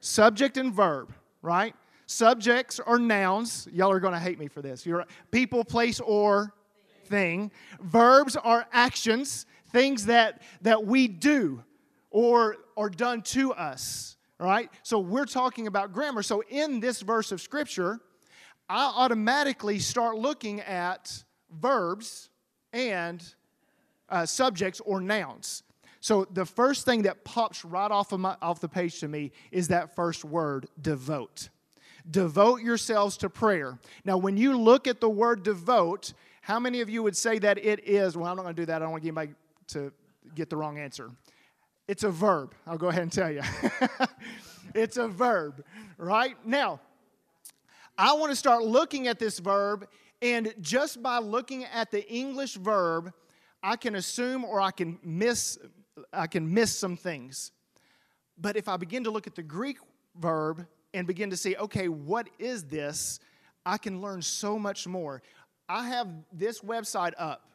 [0.00, 1.74] subject and verb, right?
[2.06, 3.68] Subjects are nouns.
[3.72, 4.86] Y'all are going to hate me for this.
[4.86, 6.54] You're people, place, or
[7.06, 7.50] thing.
[7.80, 11.62] Verbs are actions, things that, that we do
[12.10, 14.16] or are done to us.
[14.38, 14.70] All right?
[14.82, 16.22] So we're talking about grammar.
[16.22, 17.98] So in this verse of scripture,
[18.68, 22.30] I automatically start looking at verbs
[22.72, 23.22] and
[24.08, 25.64] uh, subjects or nouns.
[26.00, 29.32] So the first thing that pops right off of my, off the page to me
[29.50, 31.48] is that first word, devote
[32.10, 33.78] devote yourselves to prayer.
[34.04, 37.58] Now, when you look at the word devote, how many of you would say that
[37.58, 38.16] it is?
[38.16, 38.76] Well, I'm not going to do that.
[38.76, 39.34] I don't want to get anybody
[39.68, 39.92] to
[40.34, 41.10] get the wrong answer.
[41.88, 42.54] It's a verb.
[42.66, 43.42] I'll go ahead and tell you.
[44.74, 45.64] it's a verb,
[45.98, 46.36] right?
[46.44, 46.80] Now,
[47.98, 49.88] I want to start looking at this verb,
[50.20, 53.12] and just by looking at the English verb,
[53.62, 55.58] I can assume or I can miss
[56.12, 57.52] I can miss some things.
[58.38, 59.78] But if I begin to look at the Greek
[60.20, 60.66] verb,
[60.96, 63.20] and begin to see, okay, what is this?
[63.66, 65.22] I can learn so much more.
[65.68, 67.50] I have this website up.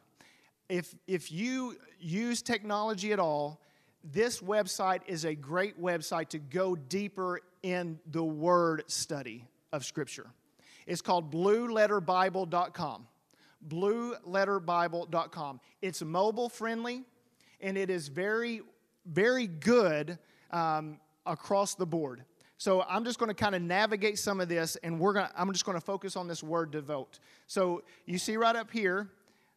[0.68, 3.60] If, if you use technology at all,
[4.04, 10.30] this website is a great website to go deeper in the word study of Scripture.
[10.86, 13.08] It's called blueletterbible.com.
[13.68, 15.60] Blueletterbible.com.
[15.80, 17.02] It's mobile friendly
[17.60, 18.60] and it is very,
[19.04, 20.16] very good
[20.52, 22.24] um, across the board.
[22.62, 25.26] So I'm just going to kind of navigate some of this, and we're going.
[25.26, 27.18] To, I'm just going to focus on this word devote.
[27.48, 29.08] So you see right up here,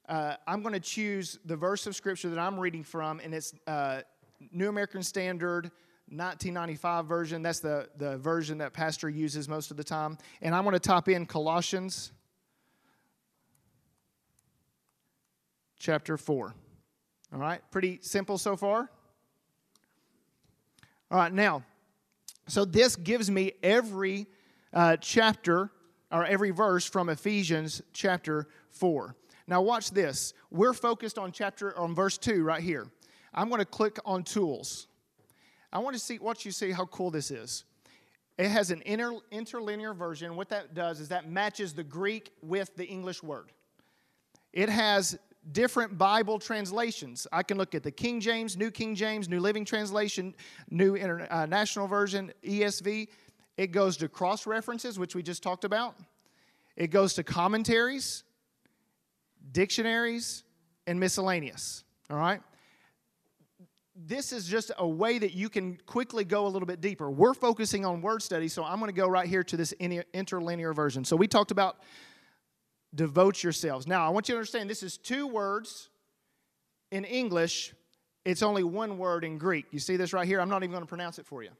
[0.09, 3.53] uh, I'm going to choose the verse of scripture that I'm reading from, and it's
[3.67, 4.01] uh,
[4.51, 5.65] New American Standard.
[6.09, 7.41] 1995 version.
[7.41, 10.19] That's the, the version that Pastor uses most of the time.
[10.43, 12.11] And I'm going to type in Colossians
[15.79, 16.53] chapter 4.
[17.33, 18.91] All right, pretty simple so far.
[21.09, 21.63] All right, now,
[22.47, 24.27] so this gives me every
[24.73, 25.71] uh, chapter
[26.11, 29.15] or every verse from Ephesians chapter 4.
[29.47, 30.33] Now watch this.
[30.51, 32.87] We're focused on chapter on verse 2 right here.
[33.33, 34.87] I'm going to click on tools.
[35.71, 37.65] I want to see what you see how cool this is.
[38.37, 40.35] It has an inter, interlinear version.
[40.35, 43.51] What that does is that matches the Greek with the English word.
[44.51, 45.17] It has
[45.51, 47.27] different Bible translations.
[47.31, 50.33] I can look at the King James, New King James, New Living Translation,
[50.69, 53.07] New International uh, Version, ESV.
[53.57, 55.95] It goes to cross references, which we just talked about.
[56.75, 58.23] It goes to commentaries,
[59.51, 60.43] dictionaries,
[60.87, 61.83] and miscellaneous.
[62.09, 62.41] All right?
[63.95, 67.09] This is just a way that you can quickly go a little bit deeper.
[67.09, 70.73] We're focusing on word study, so I'm going to go right here to this interlinear
[70.73, 71.05] version.
[71.05, 71.77] So we talked about
[72.95, 73.87] devote yourselves.
[73.87, 75.89] Now, I want you to understand this is two words
[76.91, 77.73] in English,
[78.23, 79.65] it's only one word in Greek.
[79.71, 80.39] You see this right here?
[80.39, 81.51] I'm not even going to pronounce it for you,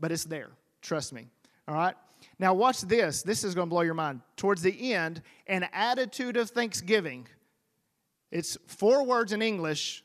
[0.00, 0.50] but it's there.
[0.80, 1.26] Trust me.
[1.66, 1.94] All right?
[2.38, 3.22] Now, watch this.
[3.22, 4.20] This is going to blow your mind.
[4.36, 7.26] Towards the end, an attitude of thanksgiving.
[8.30, 10.04] It's four words in English,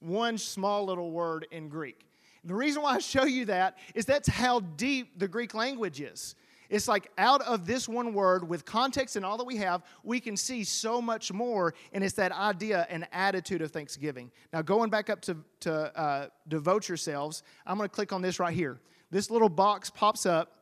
[0.00, 2.06] one small little word in Greek.
[2.44, 6.34] The reason why I show you that is that's how deep the Greek language is.
[6.68, 10.20] It's like out of this one word, with context and all that we have, we
[10.20, 14.30] can see so much more, and it's that idea and attitude of thanksgiving.
[14.52, 18.40] Now, going back up to, to uh, devote yourselves, I'm going to click on this
[18.40, 18.80] right here.
[19.10, 20.52] This little box pops up,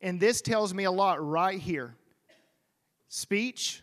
[0.00, 1.94] and this tells me a lot right here.
[3.08, 3.82] Speech,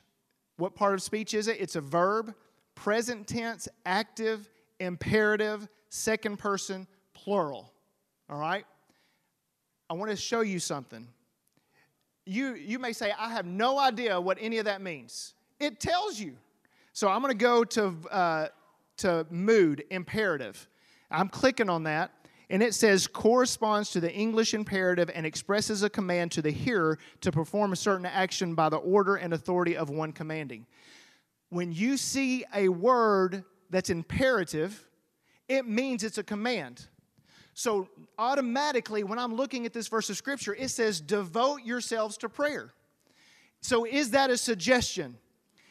[0.58, 1.58] what part of speech is it?
[1.60, 2.34] It's a verb,
[2.74, 4.50] present tense, active,
[4.80, 7.72] imperative, second person, plural.
[8.30, 8.66] All right?
[9.90, 11.08] I want to show you something.
[12.28, 15.34] You, you may say, I have no idea what any of that means.
[15.60, 16.36] It tells you.
[16.94, 18.48] So I'm going to go to, uh,
[18.98, 20.68] to mood, imperative.
[21.10, 22.12] I'm clicking on that,
[22.50, 26.98] and it says corresponds to the English imperative and expresses a command to the hearer
[27.22, 30.66] to perform a certain action by the order and authority of one commanding.
[31.50, 34.86] When you see a word that's imperative,
[35.48, 36.88] it means it's a command.
[37.60, 37.90] So,
[38.20, 42.72] automatically, when I'm looking at this verse of scripture, it says, devote yourselves to prayer.
[43.62, 45.18] So, is that a suggestion?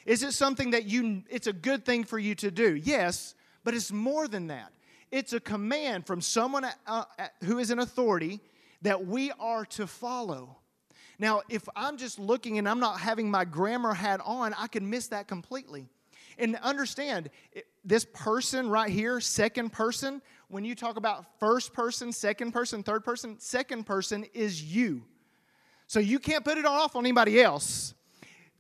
[0.05, 2.75] Is it something that you, it's a good thing for you to do?
[2.75, 4.73] Yes, but it's more than that.
[5.13, 8.41] It's a command from someone uh, uh who is an authority
[8.83, 10.57] that we are to follow.
[11.21, 14.91] Now, if I'm just looking and I'm not having my grammar hat on, I can
[14.91, 15.87] miss that completely.
[16.39, 17.31] And understand,
[17.85, 23.05] this person right here, second person, when you talk about first person, second person, third
[23.05, 25.03] person, second person is you.
[25.87, 27.95] So you can't put it off on anybody else.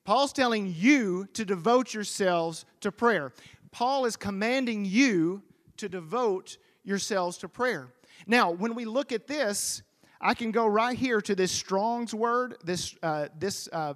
[0.04, 3.32] Paul's telling you to devote yourselves to prayer.
[3.72, 5.42] Paul is commanding you
[5.76, 7.88] to devote yourselves to prayer.
[8.26, 9.82] Now, when we look at this,
[10.20, 13.94] I can go right here to this Strong's word, this, uh, this uh,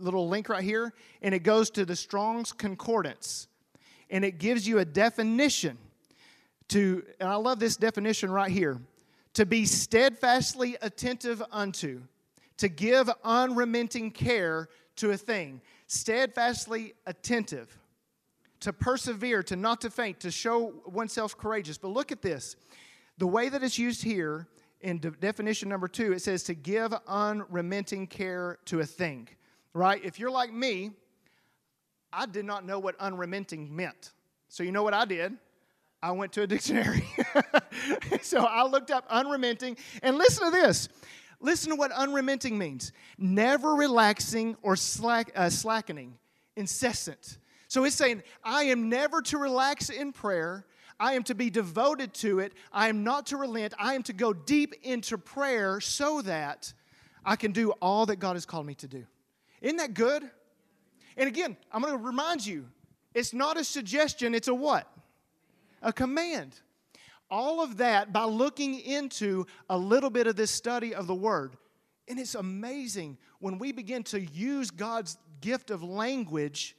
[0.00, 0.92] little link right here,
[1.22, 3.48] and it goes to the Strong's Concordance.
[4.10, 5.78] And it gives you a definition
[6.68, 8.80] to, and I love this definition right here
[9.34, 12.02] to be steadfastly attentive unto,
[12.56, 17.78] to give unremitting care to a thing, steadfastly attentive,
[18.60, 21.78] to persevere, to not to faint, to show oneself courageous.
[21.78, 22.56] But look at this.
[23.18, 24.48] The way that it's used here
[24.80, 29.28] in de- definition number two, it says to give unremitting care to a thing,
[29.74, 30.02] right?
[30.04, 30.90] If you're like me,
[32.12, 34.12] I did not know what unremitting meant.
[34.48, 35.36] So you know what I did?
[36.02, 37.06] I went to a dictionary.
[38.22, 40.88] so I looked up unremitting, and listen to this.
[41.42, 46.18] Listen to what unremitting means never relaxing or slack, uh, slackening,
[46.56, 47.38] incessant.
[47.68, 50.66] So it's saying, I am never to relax in prayer.
[50.98, 52.52] I am to be devoted to it.
[52.72, 53.72] I am not to relent.
[53.78, 56.74] I am to go deep into prayer so that
[57.24, 59.06] I can do all that God has called me to do.
[59.60, 60.28] Isn't that good?
[61.16, 62.66] And again, I'm going to remind you
[63.14, 64.90] it's not a suggestion, it's a what?
[65.82, 66.60] a command.
[67.30, 71.56] All of that by looking into a little bit of this study of the Word.
[72.08, 76.76] And it's amazing when we begin to use God's gift of language.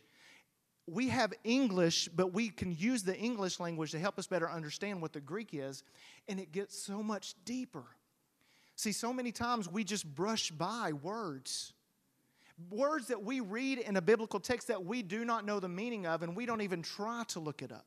[0.88, 5.02] We have English, but we can use the English language to help us better understand
[5.02, 5.84] what the Greek is,
[6.28, 7.86] and it gets so much deeper.
[8.76, 11.72] See, so many times we just brush by words.
[12.70, 16.06] Words that we read in a biblical text that we do not know the meaning
[16.06, 17.86] of, and we don't even try to look it up.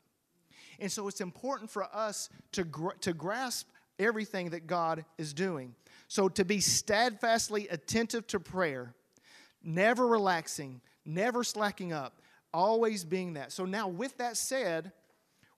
[0.80, 3.68] And so it's important for us to, gr- to grasp
[3.98, 5.74] everything that God is doing.
[6.08, 8.94] So to be steadfastly attentive to prayer,
[9.62, 12.20] never relaxing, never slacking up,
[12.52, 13.52] always being that.
[13.52, 14.92] So now, with that said,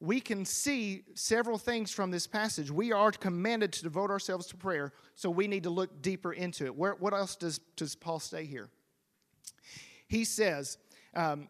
[0.01, 2.71] we can see several things from this passage.
[2.71, 6.67] We are commanded to devote ourselves to prayer, so we need to look deeper into
[6.67, 6.77] it.
[6.77, 8.69] Where, what else does, does Paul say here?
[10.07, 10.79] He says,
[11.15, 11.49] um,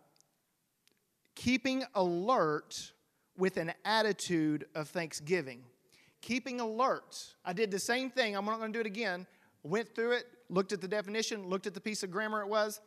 [1.34, 2.92] keeping alert
[3.36, 5.62] with an attitude of thanksgiving.
[6.22, 7.34] Keeping alert.
[7.44, 8.36] I did the same thing.
[8.36, 9.26] I'm not going to do it again.
[9.62, 12.80] Went through it, looked at the definition, looked at the piece of grammar it was.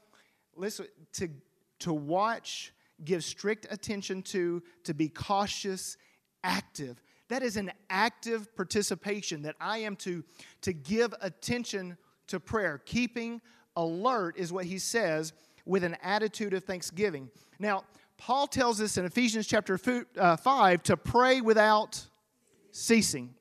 [0.55, 1.29] Listen, to,
[1.79, 2.73] to watch,
[3.05, 5.97] give strict attention to, to be cautious,
[6.43, 7.01] active.
[7.27, 10.23] That is an active participation that I am to,
[10.61, 11.97] to give attention
[12.27, 12.81] to prayer.
[12.85, 13.41] Keeping
[13.75, 15.33] alert is what he says
[15.69, 17.29] with an attitude of thanksgiving.
[17.59, 17.83] Now,
[18.17, 19.79] Paul tells us in Ephesians chapter
[20.17, 22.03] uh, 5 to pray without
[22.71, 23.35] ceasing.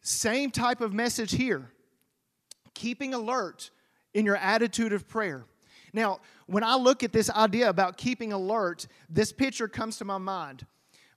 [0.00, 1.70] Same type of message here.
[2.74, 3.70] Keeping alert
[4.12, 5.44] in your attitude of prayer.
[5.92, 10.18] Now, when I look at this idea about keeping alert, this picture comes to my
[10.18, 10.66] mind.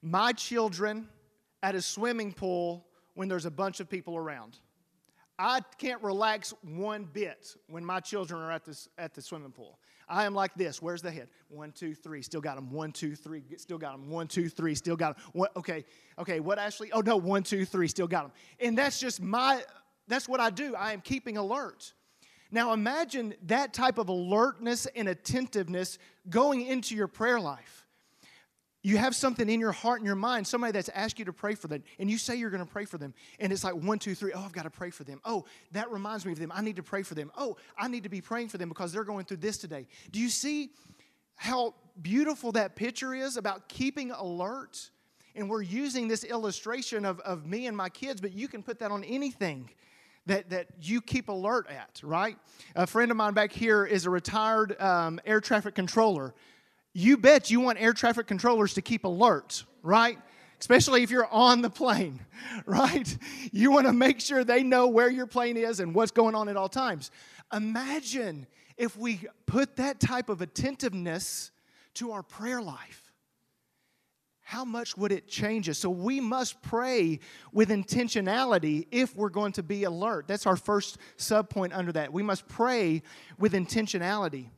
[0.03, 1.09] My children
[1.63, 2.85] at a swimming pool
[3.15, 4.59] when there's a bunch of people around.
[5.39, 9.79] I can't relax one bit when my children are at, this, at the swimming pool.
[10.07, 10.81] I am like this.
[10.81, 11.29] Where's the head?
[11.49, 12.21] One, two, three.
[12.21, 12.71] Still got them.
[12.71, 13.43] One, two, three.
[13.57, 14.09] Still got them.
[14.09, 14.75] One, two, three.
[14.75, 15.47] Still got them.
[15.55, 15.85] Okay,
[16.19, 16.39] okay.
[16.39, 16.91] What Ashley?
[16.91, 17.87] Oh no, one, two, three.
[17.87, 18.31] Still got them.
[18.59, 19.63] And that's just my.
[20.07, 20.75] That's what I do.
[20.75, 21.93] I am keeping alert.
[22.51, 25.97] Now imagine that type of alertness and attentiveness
[26.29, 27.82] going into your prayer life
[28.83, 31.55] you have something in your heart and your mind, somebody that's asked you to pray
[31.55, 33.97] for them, and you say you're going to pray for them, and it's like one,
[33.97, 34.33] two, three.
[34.33, 35.21] Oh, I've got to pray for them.
[35.23, 36.51] Oh, that reminds me of them.
[36.53, 37.31] I need to pray for them.
[37.37, 39.87] Oh, I need to be praying for them because they're going through this today.
[40.11, 40.71] Do you see
[41.35, 44.91] how beautiful that picture is about keeping alert?
[45.35, 48.79] And we're using this illustration of, of me and my kids, but you can put
[48.79, 49.69] that on anything
[50.25, 52.37] that, that you keep alert at, right?
[52.75, 56.33] A friend of mine back here is a retired um, air traffic controller
[56.93, 60.17] you bet you want air traffic controllers to keep alert, right?
[60.59, 62.19] Especially if you're on the plane,
[62.65, 63.17] right?
[63.51, 66.49] You want to make sure they know where your plane is and what's going on
[66.49, 67.11] at all times.
[67.51, 71.51] Imagine if we put that type of attentiveness
[71.95, 73.11] to our prayer life.
[74.41, 75.79] How much would it change us?
[75.79, 77.19] So, we must pray
[77.53, 80.27] with intentionality if we're going to be alert.
[80.27, 82.11] That's our first sub point under that.
[82.11, 83.03] We must pray
[83.39, 84.49] with intentionality.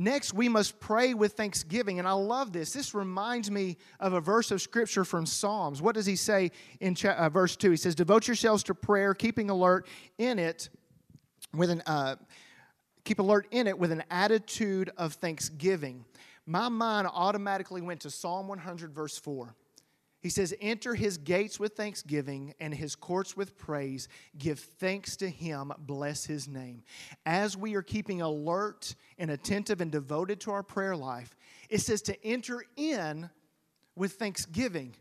[0.00, 1.98] Next, we must pray with thanksgiving.
[1.98, 2.72] And I love this.
[2.72, 5.82] This reminds me of a verse of scripture from Psalms.
[5.82, 7.72] What does he say in uh, verse 2?
[7.72, 10.68] He says, Devote yourselves to prayer, keeping alert in it
[11.52, 11.82] with an.
[11.84, 12.14] Uh,
[13.02, 16.04] keep alert in it with an attitude of thanksgiving.
[16.46, 19.52] My mind automatically went to Psalm 100, verse 4.
[20.20, 24.08] He says, Enter his gates with thanksgiving and his courts with praise.
[24.36, 25.72] Give thanks to him.
[25.78, 26.82] Bless his name.
[27.24, 31.36] As we are keeping alert and attentive and devoted to our prayer life,
[31.68, 33.30] it says to enter in
[33.94, 34.94] with thanksgiving.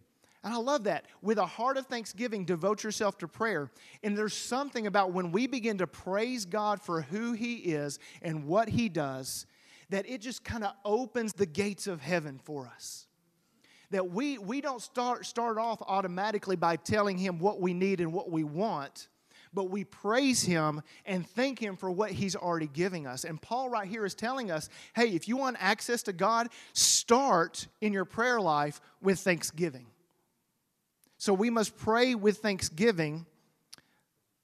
[0.43, 1.05] And I love that.
[1.23, 3.71] With a heart of thanksgiving, devote yourself to prayer.
[4.03, 8.45] And there's something about when we begin to praise God for who He is and
[8.45, 9.47] what He does,
[9.89, 13.06] that it just kind of opens the gates of heaven for us
[13.91, 18.11] that we, we don't start, start off automatically by telling him what we need and
[18.11, 19.07] what we want,
[19.53, 23.23] but we praise him and thank him for what he's already giving us.
[23.23, 27.67] And Paul, right here, is telling us hey, if you want access to God, start
[27.81, 29.87] in your prayer life with thanksgiving.
[31.17, 33.25] So we must pray with thanksgiving.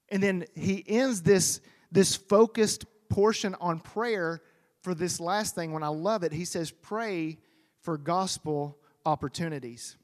[0.10, 4.42] And then he ends this, this focused portion on prayer
[4.82, 6.32] for this last thing when I love it.
[6.32, 7.38] He says, Pray
[7.82, 9.98] for gospel opportunities.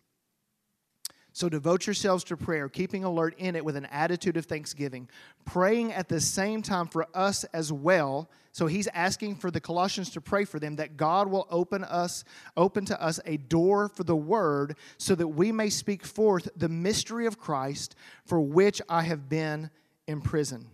[1.32, 5.08] So devote yourselves to prayer, keeping alert in it with an attitude of thanksgiving,
[5.46, 8.30] praying at the same time for us as well.
[8.52, 12.24] So he's asking for the Colossians to pray for them that God will open us
[12.58, 16.68] open to us a door for the word so that we may speak forth the
[16.68, 17.96] mystery of Christ
[18.26, 19.70] for which I have been
[20.08, 20.66] imprisoned,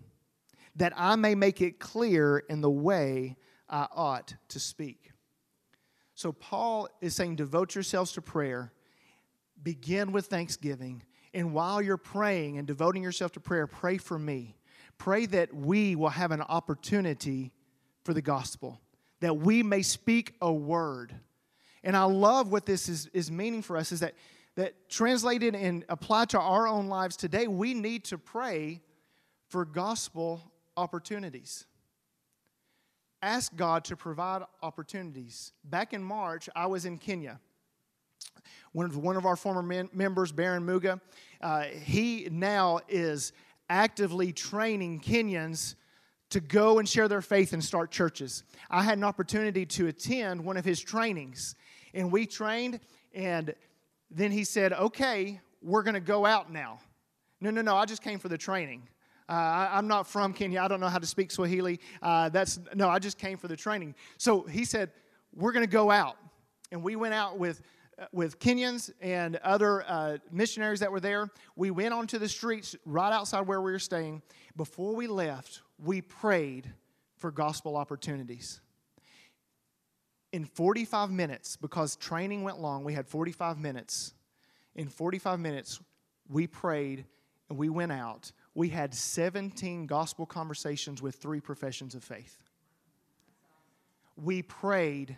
[0.78, 3.36] that I may make it clear in the way
[3.70, 5.12] I ought to speak.
[6.16, 8.72] So Paul is saying, devote yourselves to prayer,
[9.62, 11.04] begin with thanksgiving,
[11.34, 14.56] and while you're praying and devoting yourself to prayer, pray for me.
[14.98, 17.52] Pray that we will have an opportunity
[18.06, 18.80] for the gospel,
[19.20, 21.14] that we may speak a word.
[21.84, 24.14] And I love what this is, is meaning for us is that,
[24.56, 28.82] that translated and applied to our own lives today, we need to pray
[29.50, 31.66] for gospel opportunities
[33.26, 35.52] ask God to provide opportunities.
[35.64, 37.40] Back in March, I was in Kenya.
[38.72, 41.02] One of, one of our former men, members, Baron Muga,
[41.42, 43.34] uh, he now is
[43.70, 45.76] actively training Kenyans
[46.30, 48.44] to go and share their faith and start churches.
[48.70, 51.56] I had an opportunity to attend one of his trainings,
[51.94, 52.80] and we trained,
[53.14, 53.56] and
[54.12, 56.80] then he said, Okay, we're going to go out now.
[57.42, 58.88] No, no, no, I just came for the training.
[59.28, 59.32] Uh,
[59.72, 60.62] I, am not from Kenya.
[60.62, 61.80] I don't know how to speak Swahili.
[62.02, 62.90] Uh, that's no.
[62.90, 63.96] I just came for the training.
[64.18, 64.92] So he said,
[65.34, 66.18] "We're going to go out,"
[66.72, 67.62] and we went out with
[67.98, 71.30] uh, with Kenyans and other uh, missionaries that were there.
[71.56, 74.22] We went onto the streets right outside where we were staying.
[74.56, 76.72] Before we left, we prayed
[77.18, 78.62] for gospel opportunities.
[80.34, 84.14] In 45 minutes, because training went long, we had 45 minutes.
[84.76, 85.80] In 45 minutes,
[86.30, 87.06] we prayed
[87.50, 92.42] and we went out we had 17 gospel conversations with three professions of faith.
[94.16, 95.18] We prayed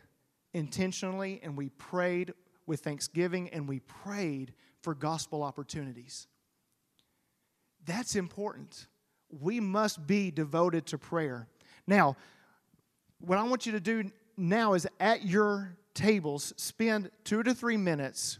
[0.53, 2.33] intentionally and we prayed
[2.65, 6.27] with thanksgiving and we prayed for gospel opportunities.
[7.85, 8.87] That's important.
[9.29, 11.47] We must be devoted to prayer.
[11.85, 12.17] Now,
[13.19, 17.77] what I want you to do now is at your tables, spend two to three
[17.77, 18.39] minutes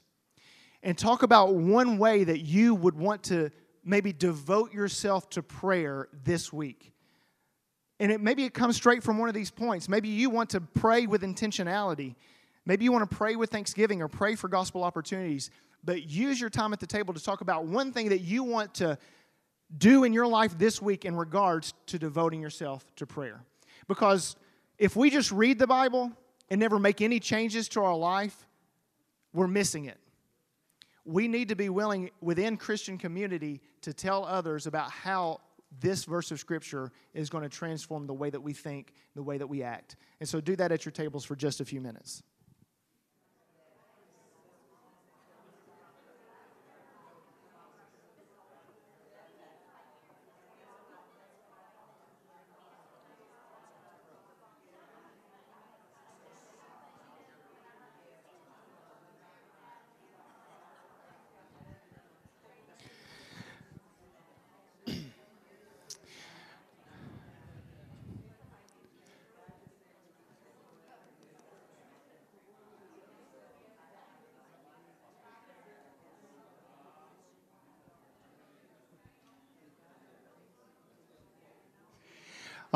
[0.82, 3.52] and talk about one way that you would want to
[3.88, 6.92] maybe devote yourself to prayer this week.
[8.00, 9.90] And it, maybe it comes straight from one of these points.
[9.90, 12.16] Maybe you want to pray with intentionality.
[12.66, 15.50] Maybe you want to pray with thanksgiving or pray for gospel opportunities.
[15.84, 18.74] But use your time at the table to talk about one thing that you want
[18.76, 18.98] to
[19.78, 23.42] do in your life this week in regards to devoting yourself to prayer.
[23.88, 24.36] Because
[24.78, 26.12] if we just read the Bible
[26.50, 28.46] and never make any changes to our life,
[29.34, 29.98] we're missing it.
[31.08, 35.39] We need to be willing within Christian community to tell others about how
[35.80, 39.38] this verse of Scripture is going to transform the way that we think, the way
[39.38, 39.95] that we act.
[40.20, 42.24] And so do that at your tables for just a few minutes.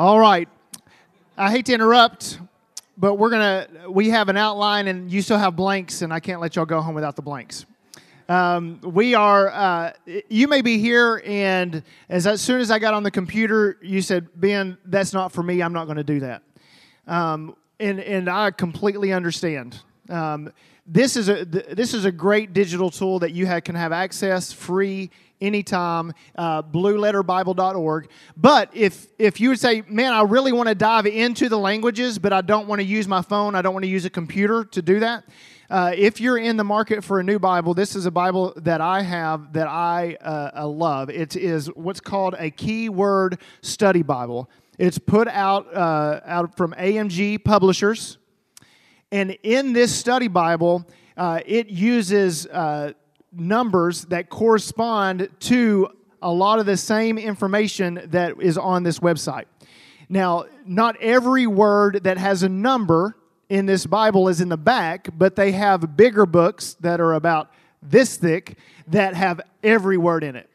[0.02, 0.48] All right.
[1.38, 2.40] I hate to interrupt,
[2.98, 6.18] but we're going to, we have an outline and you still have blanks, and I
[6.18, 7.66] can't let y'all go home without the blanks.
[8.28, 9.92] Um, we are, uh,
[10.28, 14.02] you may be here, and as, as soon as I got on the computer, you
[14.02, 15.62] said, Ben, that's not for me.
[15.62, 16.42] I'm not going to do that.
[17.06, 19.78] Um, and, and I completely understand.
[20.08, 20.52] Um,
[20.84, 24.52] this is a this is a great digital tool that you have, can have access
[24.52, 25.10] free
[25.42, 28.08] anytime, uh, blueletterbible.org.
[28.36, 32.18] But if, if you would say, man, I really want to dive into the languages,
[32.18, 34.64] but I don't want to use my phone, I don't want to use a computer
[34.64, 35.24] to do that,
[35.68, 38.80] uh, if you're in the market for a new Bible, this is a Bible that
[38.80, 41.08] I have that I uh, love.
[41.08, 44.50] It is what's called a Keyword Study Bible.
[44.78, 48.18] It's put out, uh, out from AMG Publishers.
[49.10, 50.86] And in this study Bible,
[51.16, 52.92] uh, it uses uh,
[53.32, 55.88] numbers that correspond to
[56.20, 59.46] a lot of the same information that is on this website.
[60.08, 63.16] Now, not every word that has a number
[63.48, 67.50] in this Bible is in the back, but they have bigger books that are about
[67.82, 68.56] this thick
[68.88, 70.48] that have every word in it.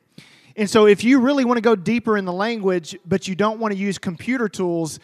[0.56, 3.60] And so, if you really want to go deeper in the language, but you don't
[3.60, 5.00] want to use computer tools,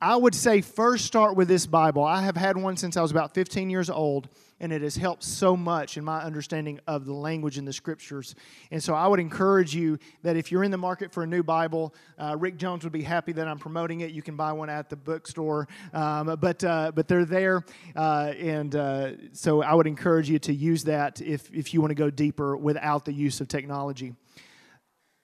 [0.00, 2.02] I would say first start with this Bible.
[2.02, 4.28] I have had one since I was about 15 years old
[4.60, 8.34] and it has helped so much in my understanding of the language in the scriptures.
[8.70, 11.42] And so I would encourage you that if you're in the market for a new
[11.42, 14.12] Bible, uh, Rick Jones would be happy that I'm promoting it.
[14.12, 18.74] You can buy one at the bookstore, um, but uh, but they're there, uh, and
[18.74, 22.10] uh, so I would encourage you to use that if if you want to go
[22.10, 24.14] deeper without the use of technology.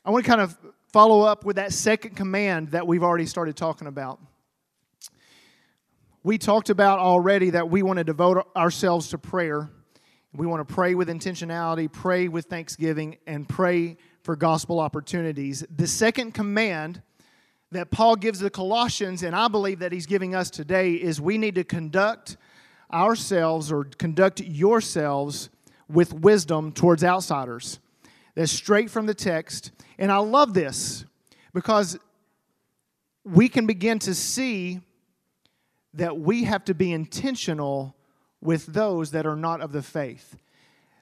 [0.05, 0.57] I want to kind of
[0.93, 4.20] follow up with that second command that we've already started talking about
[6.25, 9.68] we talked about already that we want to devote ourselves to prayer.
[10.33, 15.64] We want to pray with intentionality, pray with thanksgiving, and pray for gospel opportunities.
[15.75, 17.03] The second command
[17.73, 21.39] that Paul gives the Colossians, and I believe that he's giving us today, is we
[21.39, 22.37] need to conduct
[22.93, 25.51] ourselves or conduct yourselves
[25.89, 27.81] with wisdom towards outsiders.
[28.35, 29.73] That's straight from the text.
[29.99, 31.05] And I love this
[31.53, 31.99] because
[33.25, 34.81] we can begin to see
[35.95, 37.97] that we have to be intentional
[38.40, 40.36] with those that are not of the faith.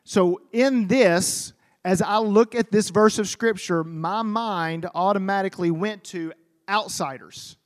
[0.04, 1.52] So, in this,
[1.84, 6.32] as I look at this verse of Scripture, my mind automatically went to
[6.68, 7.56] outsiders.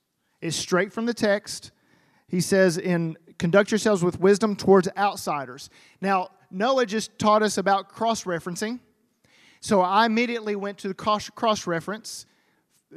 [0.41, 1.71] It's straight from the text.
[2.29, 5.71] He says, in conduct yourselves with wisdom towards outsiders.
[6.01, 8.81] Now, Noah just taught us about cross referencing.
[9.61, 12.27] So I immediately went to the cross reference,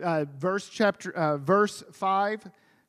[0.04, 2.44] uh, verse chapter, uh, verse five,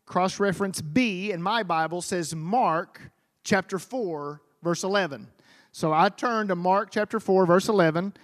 [0.09, 3.12] Cross reference B in my Bible says Mark
[3.44, 5.28] chapter 4, verse 11.
[5.70, 8.14] So I turned to Mark chapter 4, verse 11,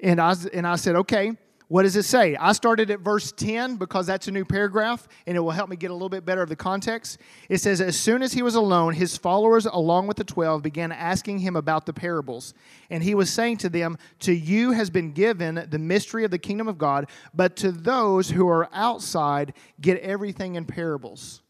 [0.00, 1.32] and I, and I said, okay,
[1.68, 2.36] what does it say?
[2.36, 5.76] I started at verse 10 because that's a new paragraph and it will help me
[5.76, 7.18] get a little bit better of the context.
[7.48, 10.92] It says, As soon as he was alone, his followers, along with the twelve, began
[10.92, 12.52] asking him about the parables.
[12.90, 16.38] And he was saying to them, To you has been given the mystery of the
[16.38, 21.40] kingdom of God, but to those who are outside, get everything in parables.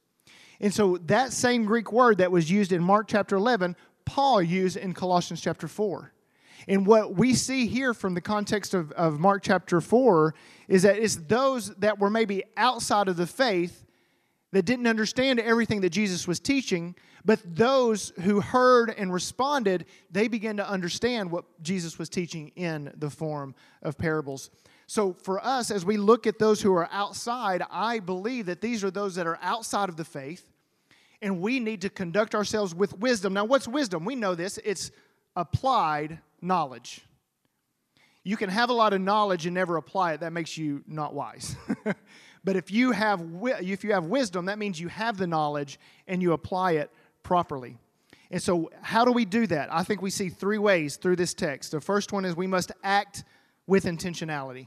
[0.60, 4.76] And so that same Greek word that was used in Mark chapter 11, Paul used
[4.76, 6.13] in Colossians chapter 4.
[6.68, 10.34] And what we see here from the context of, of Mark chapter 4
[10.68, 13.84] is that it's those that were maybe outside of the faith
[14.52, 16.94] that didn't understand everything that Jesus was teaching,
[17.24, 22.92] but those who heard and responded, they began to understand what Jesus was teaching in
[22.96, 24.50] the form of parables.
[24.86, 28.84] So, for us, as we look at those who are outside, I believe that these
[28.84, 30.52] are those that are outside of the faith,
[31.22, 33.32] and we need to conduct ourselves with wisdom.
[33.32, 34.04] Now, what's wisdom?
[34.04, 34.90] We know this it's
[35.34, 37.00] applied knowledge.
[38.22, 41.14] You can have a lot of knowledge and never apply it, that makes you not
[41.14, 41.56] wise.
[42.44, 46.22] but if you, have, if you have wisdom, that means you have the knowledge and
[46.22, 46.90] you apply it
[47.22, 47.76] properly.
[48.30, 49.72] And so, how do we do that?
[49.72, 51.70] I think we see three ways through this text.
[51.72, 53.24] The first one is we must act
[53.66, 54.66] with intentionality.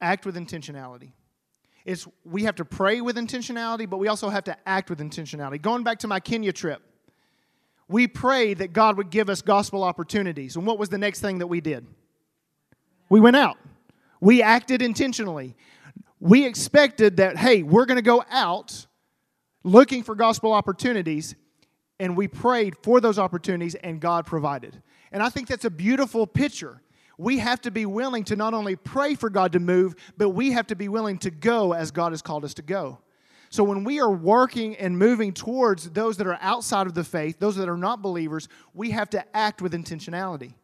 [0.00, 1.12] Act with intentionality.
[1.84, 5.60] It's, we have to pray with intentionality, but we also have to act with intentionality.
[5.60, 6.82] Going back to my Kenya trip,
[7.90, 10.54] we prayed that God would give us gospel opportunities.
[10.54, 11.86] And what was the next thing that we did?
[13.08, 13.56] We went out.
[14.20, 15.56] We acted intentionally.
[16.20, 18.86] We expected that, hey, we're going to go out
[19.64, 21.34] looking for gospel opportunities,
[21.98, 24.80] and we prayed for those opportunities, and God provided.
[25.10, 26.82] And I think that's a beautiful picture.
[27.18, 30.52] We have to be willing to not only pray for God to move, but we
[30.52, 33.00] have to be willing to go as God has called us to go.
[33.50, 37.40] So when we are working and moving towards those that are outside of the faith,
[37.40, 40.54] those that are not believers, we have to act with intentionality.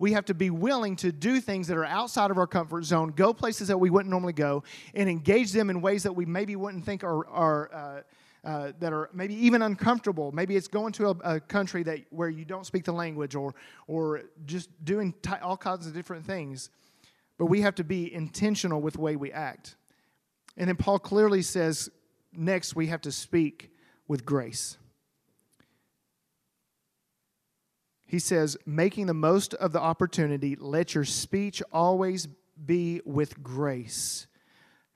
[0.00, 3.10] We have to be willing to do things that are outside of our comfort zone,
[3.10, 6.56] go places that we wouldn't normally go, and engage them in ways that we maybe
[6.56, 8.00] wouldn't think are, are uh,
[8.44, 10.32] uh, that are maybe even uncomfortable.
[10.32, 13.54] Maybe it's going to a, a, country that where you don't speak the language, or
[13.86, 16.70] or just doing t- all kinds of different things.
[17.38, 19.76] But we have to be intentional with the way we act.
[20.56, 21.88] And then Paul clearly says,
[22.32, 23.70] next we have to speak
[24.08, 24.78] with grace.
[28.06, 32.28] He says, making the most of the opportunity, let your speech always
[32.66, 34.26] be with grace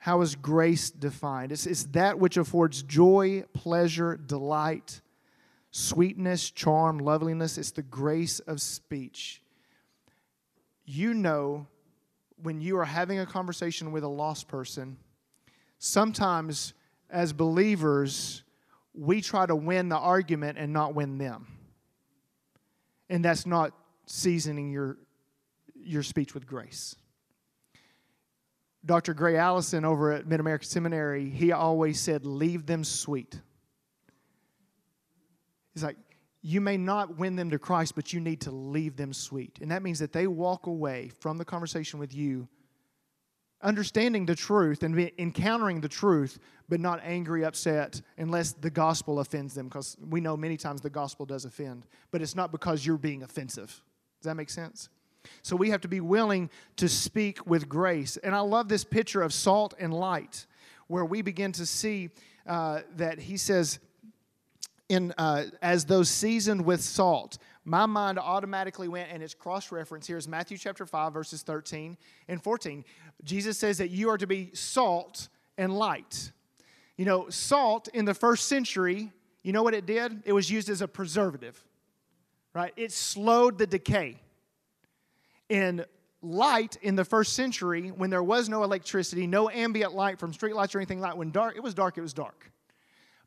[0.07, 1.51] how is grace defined?
[1.51, 5.01] It's, it's that which affords joy, pleasure, delight,
[5.73, 7.59] sweetness, charm, loveliness.
[7.59, 9.43] It's the grace of speech.
[10.85, 11.67] You know,
[12.41, 14.97] when you are having a conversation with a lost person,
[15.81, 16.73] sometimes
[17.11, 18.43] as believers,
[18.95, 21.47] we try to win the argument and not win them.
[23.09, 23.73] And that's not
[24.07, 24.97] seasoning your,
[25.75, 26.97] your speech with grace.
[28.85, 29.15] Dr.
[29.15, 33.41] Gray Allison over at Mid American Seminary, he always said, Leave them sweet.
[35.75, 35.97] He's like,
[36.41, 39.59] You may not win them to Christ, but you need to leave them sweet.
[39.61, 42.49] And that means that they walk away from the conversation with you
[43.67, 46.39] understanding the truth and encountering the truth,
[46.69, 50.91] but not angry, upset, unless the gospel offends them, because we know many times the
[50.91, 53.83] gospel does offend, but it's not because you're being offensive.
[54.21, 54.89] Does that make sense?
[55.43, 58.17] So we have to be willing to speak with grace.
[58.19, 60.47] And I love this picture of salt and light,
[60.87, 62.11] where we begin to see
[62.47, 63.81] uh, that he says,
[64.89, 67.39] in uh, as those seasoned with salt.
[67.69, 71.99] My mind automatically went, and its cross reference here is Matthew chapter 5, verses 13
[72.29, 72.85] and 14.
[73.25, 76.31] Jesus says that you are to be salt and light.
[76.97, 79.11] You know, salt in the first century,
[79.43, 80.23] you know what it did?
[80.25, 81.61] It was used as a preservative,
[82.55, 82.73] right?
[82.77, 84.21] It slowed the decay
[85.49, 85.85] in
[86.23, 90.73] light in the first century when there was no electricity, no ambient light from streetlights
[90.73, 92.53] or anything like when dark, it was dark, it was dark.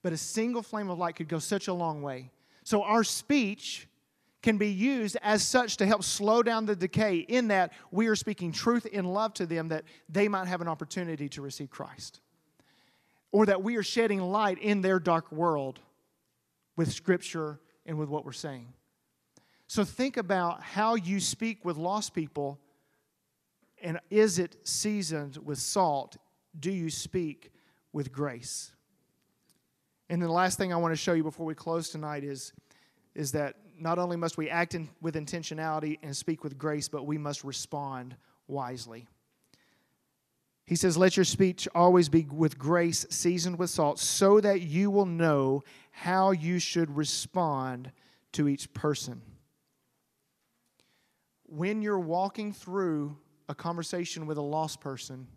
[0.02, 2.32] But a single flame of light could go such a long way.
[2.64, 3.89] So our speech
[4.42, 8.16] can be used as such to help slow down the decay in that we are
[8.16, 12.22] speaking truth in love to them that they might have an opportunity to receive Christ.
[13.32, 15.80] Or that we are shedding light in their dark world
[16.76, 18.74] with scripture and with what we're saying.
[19.68, 22.60] So think about how you speak with lost people
[23.82, 26.18] and is it seasoned with salt?
[26.60, 27.52] Do you speak
[27.94, 28.72] with grace?
[30.10, 32.52] And the last thing I want to show you before we close tonight is,
[33.16, 37.06] is that not only must we act in, with intentionality and speak with grace, but
[37.06, 38.16] we must respond
[38.48, 39.08] wisely.
[40.66, 44.92] He says, Let your speech always be with grace, seasoned with salt, so that you
[44.92, 47.92] will know how you should respond
[48.34, 49.22] to each person
[51.50, 53.18] when you're walking through
[53.48, 55.28] a conversation with a lost person,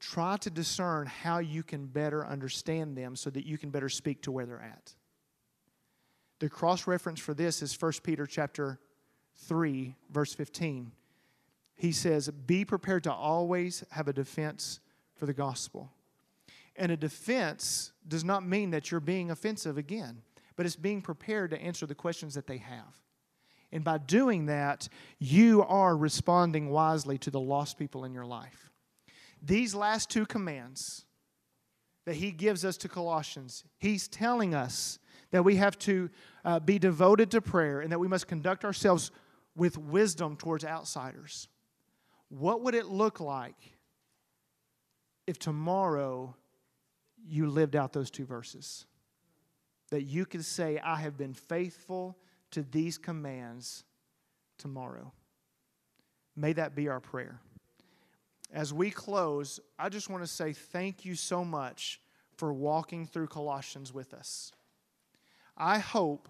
[0.00, 4.22] try to discern how you can better understand them so that you can better speak
[4.22, 4.94] to where they're at.
[6.40, 8.80] The cross reference for this is 1 Peter chapter
[9.36, 10.92] 3 verse 15.
[11.76, 14.80] He says, "Be prepared to always have a defense
[15.14, 15.92] for the gospel."
[16.76, 20.22] And a defense does not mean that you're being offensive again,
[20.56, 23.02] but it's being prepared to answer the questions that they have.
[23.72, 24.88] And by doing that,
[25.18, 28.70] you are responding wisely to the lost people in your life.
[29.42, 31.04] These last two commands
[32.04, 34.98] that he gives us to Colossians, he's telling us
[35.30, 36.10] that we have to
[36.44, 39.10] uh, be devoted to prayer and that we must conduct ourselves
[39.56, 41.48] with wisdom towards outsiders.
[42.28, 43.78] What would it look like
[45.26, 46.36] if tomorrow
[47.26, 48.86] you lived out those two verses?
[49.90, 52.16] That you could say, I have been faithful
[52.52, 53.84] to these commands
[54.58, 55.12] tomorrow.
[56.36, 57.40] May that be our prayer.
[58.52, 62.00] As we close, I just want to say thank you so much
[62.36, 64.52] for walking through Colossians with us.
[65.60, 66.28] I hope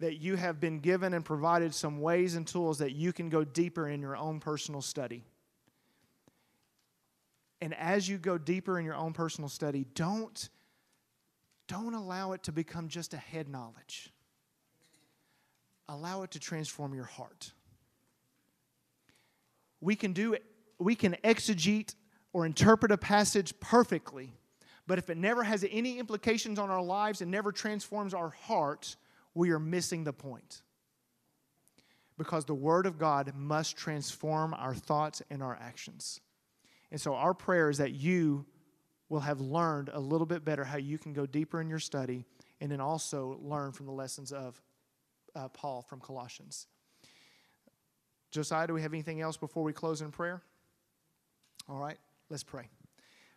[0.00, 3.44] that you have been given and provided some ways and tools that you can go
[3.44, 5.24] deeper in your own personal study.
[7.60, 10.50] And as you go deeper in your own personal study, don't,
[11.68, 14.12] don't allow it to become just a head knowledge.
[15.88, 17.52] Allow it to transform your heart.
[19.80, 20.36] We can do
[20.78, 21.94] we can exegete
[22.32, 24.32] or interpret a passage perfectly,
[24.86, 28.96] but if it never has any implications on our lives and never transforms our hearts,
[29.34, 30.62] we are missing the point.
[32.18, 36.20] Because the Word of God must transform our thoughts and our actions.
[36.92, 38.46] And so, our prayer is that you
[39.08, 42.24] will have learned a little bit better how you can go deeper in your study
[42.60, 44.60] and then also learn from the lessons of
[45.34, 46.66] uh, Paul from Colossians.
[48.30, 50.42] Josiah, do we have anything else before we close in prayer?
[51.68, 51.98] All right,
[52.30, 52.68] let's pray.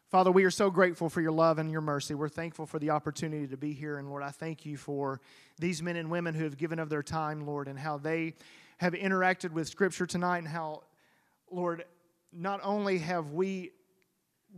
[0.10, 2.14] Father, we are so grateful for your love and your mercy.
[2.14, 3.98] We're thankful for the opportunity to be here.
[3.98, 5.20] And Lord, I thank you for
[5.60, 8.36] these men and women who have given of their time, Lord, and how they
[8.78, 10.84] have interacted with Scripture tonight, and how,
[11.52, 11.84] Lord,
[12.32, 13.72] not only have we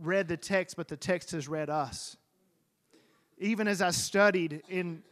[0.00, 2.16] read the text, but the text has read us.
[3.38, 5.02] Even as I studied and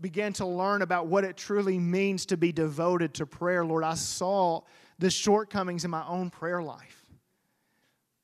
[0.00, 3.94] began to learn about what it truly means to be devoted to prayer, Lord, I
[3.94, 4.62] saw
[4.98, 7.04] the shortcomings in my own prayer life.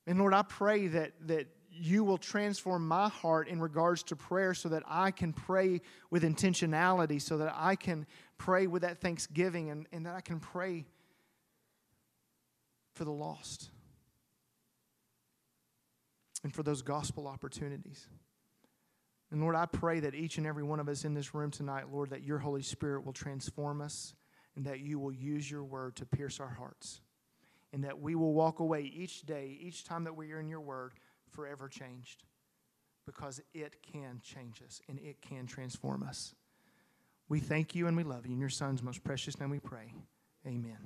[0.06, 1.46] And Lord, I pray that, that
[1.80, 6.22] you will transform my heart in regards to prayer so that I can pray with
[6.22, 8.06] intentionality, so that I can
[8.36, 10.84] pray with that thanksgiving, and, and that I can pray
[12.94, 13.70] for the lost
[16.44, 18.06] and for those gospel opportunities.
[19.30, 21.84] And Lord, I pray that each and every one of us in this room tonight,
[21.90, 24.14] Lord, that your Holy Spirit will transform us
[24.56, 27.00] and that you will use your word to pierce our hearts.
[27.72, 30.60] And that we will walk away each day, each time that we are in your
[30.60, 30.94] word,
[31.30, 32.24] forever changed.
[33.06, 36.34] Because it can change us and it can transform us.
[37.28, 38.32] We thank you and we love you.
[38.32, 39.94] In your Son's most precious name we pray.
[40.46, 40.78] Amen.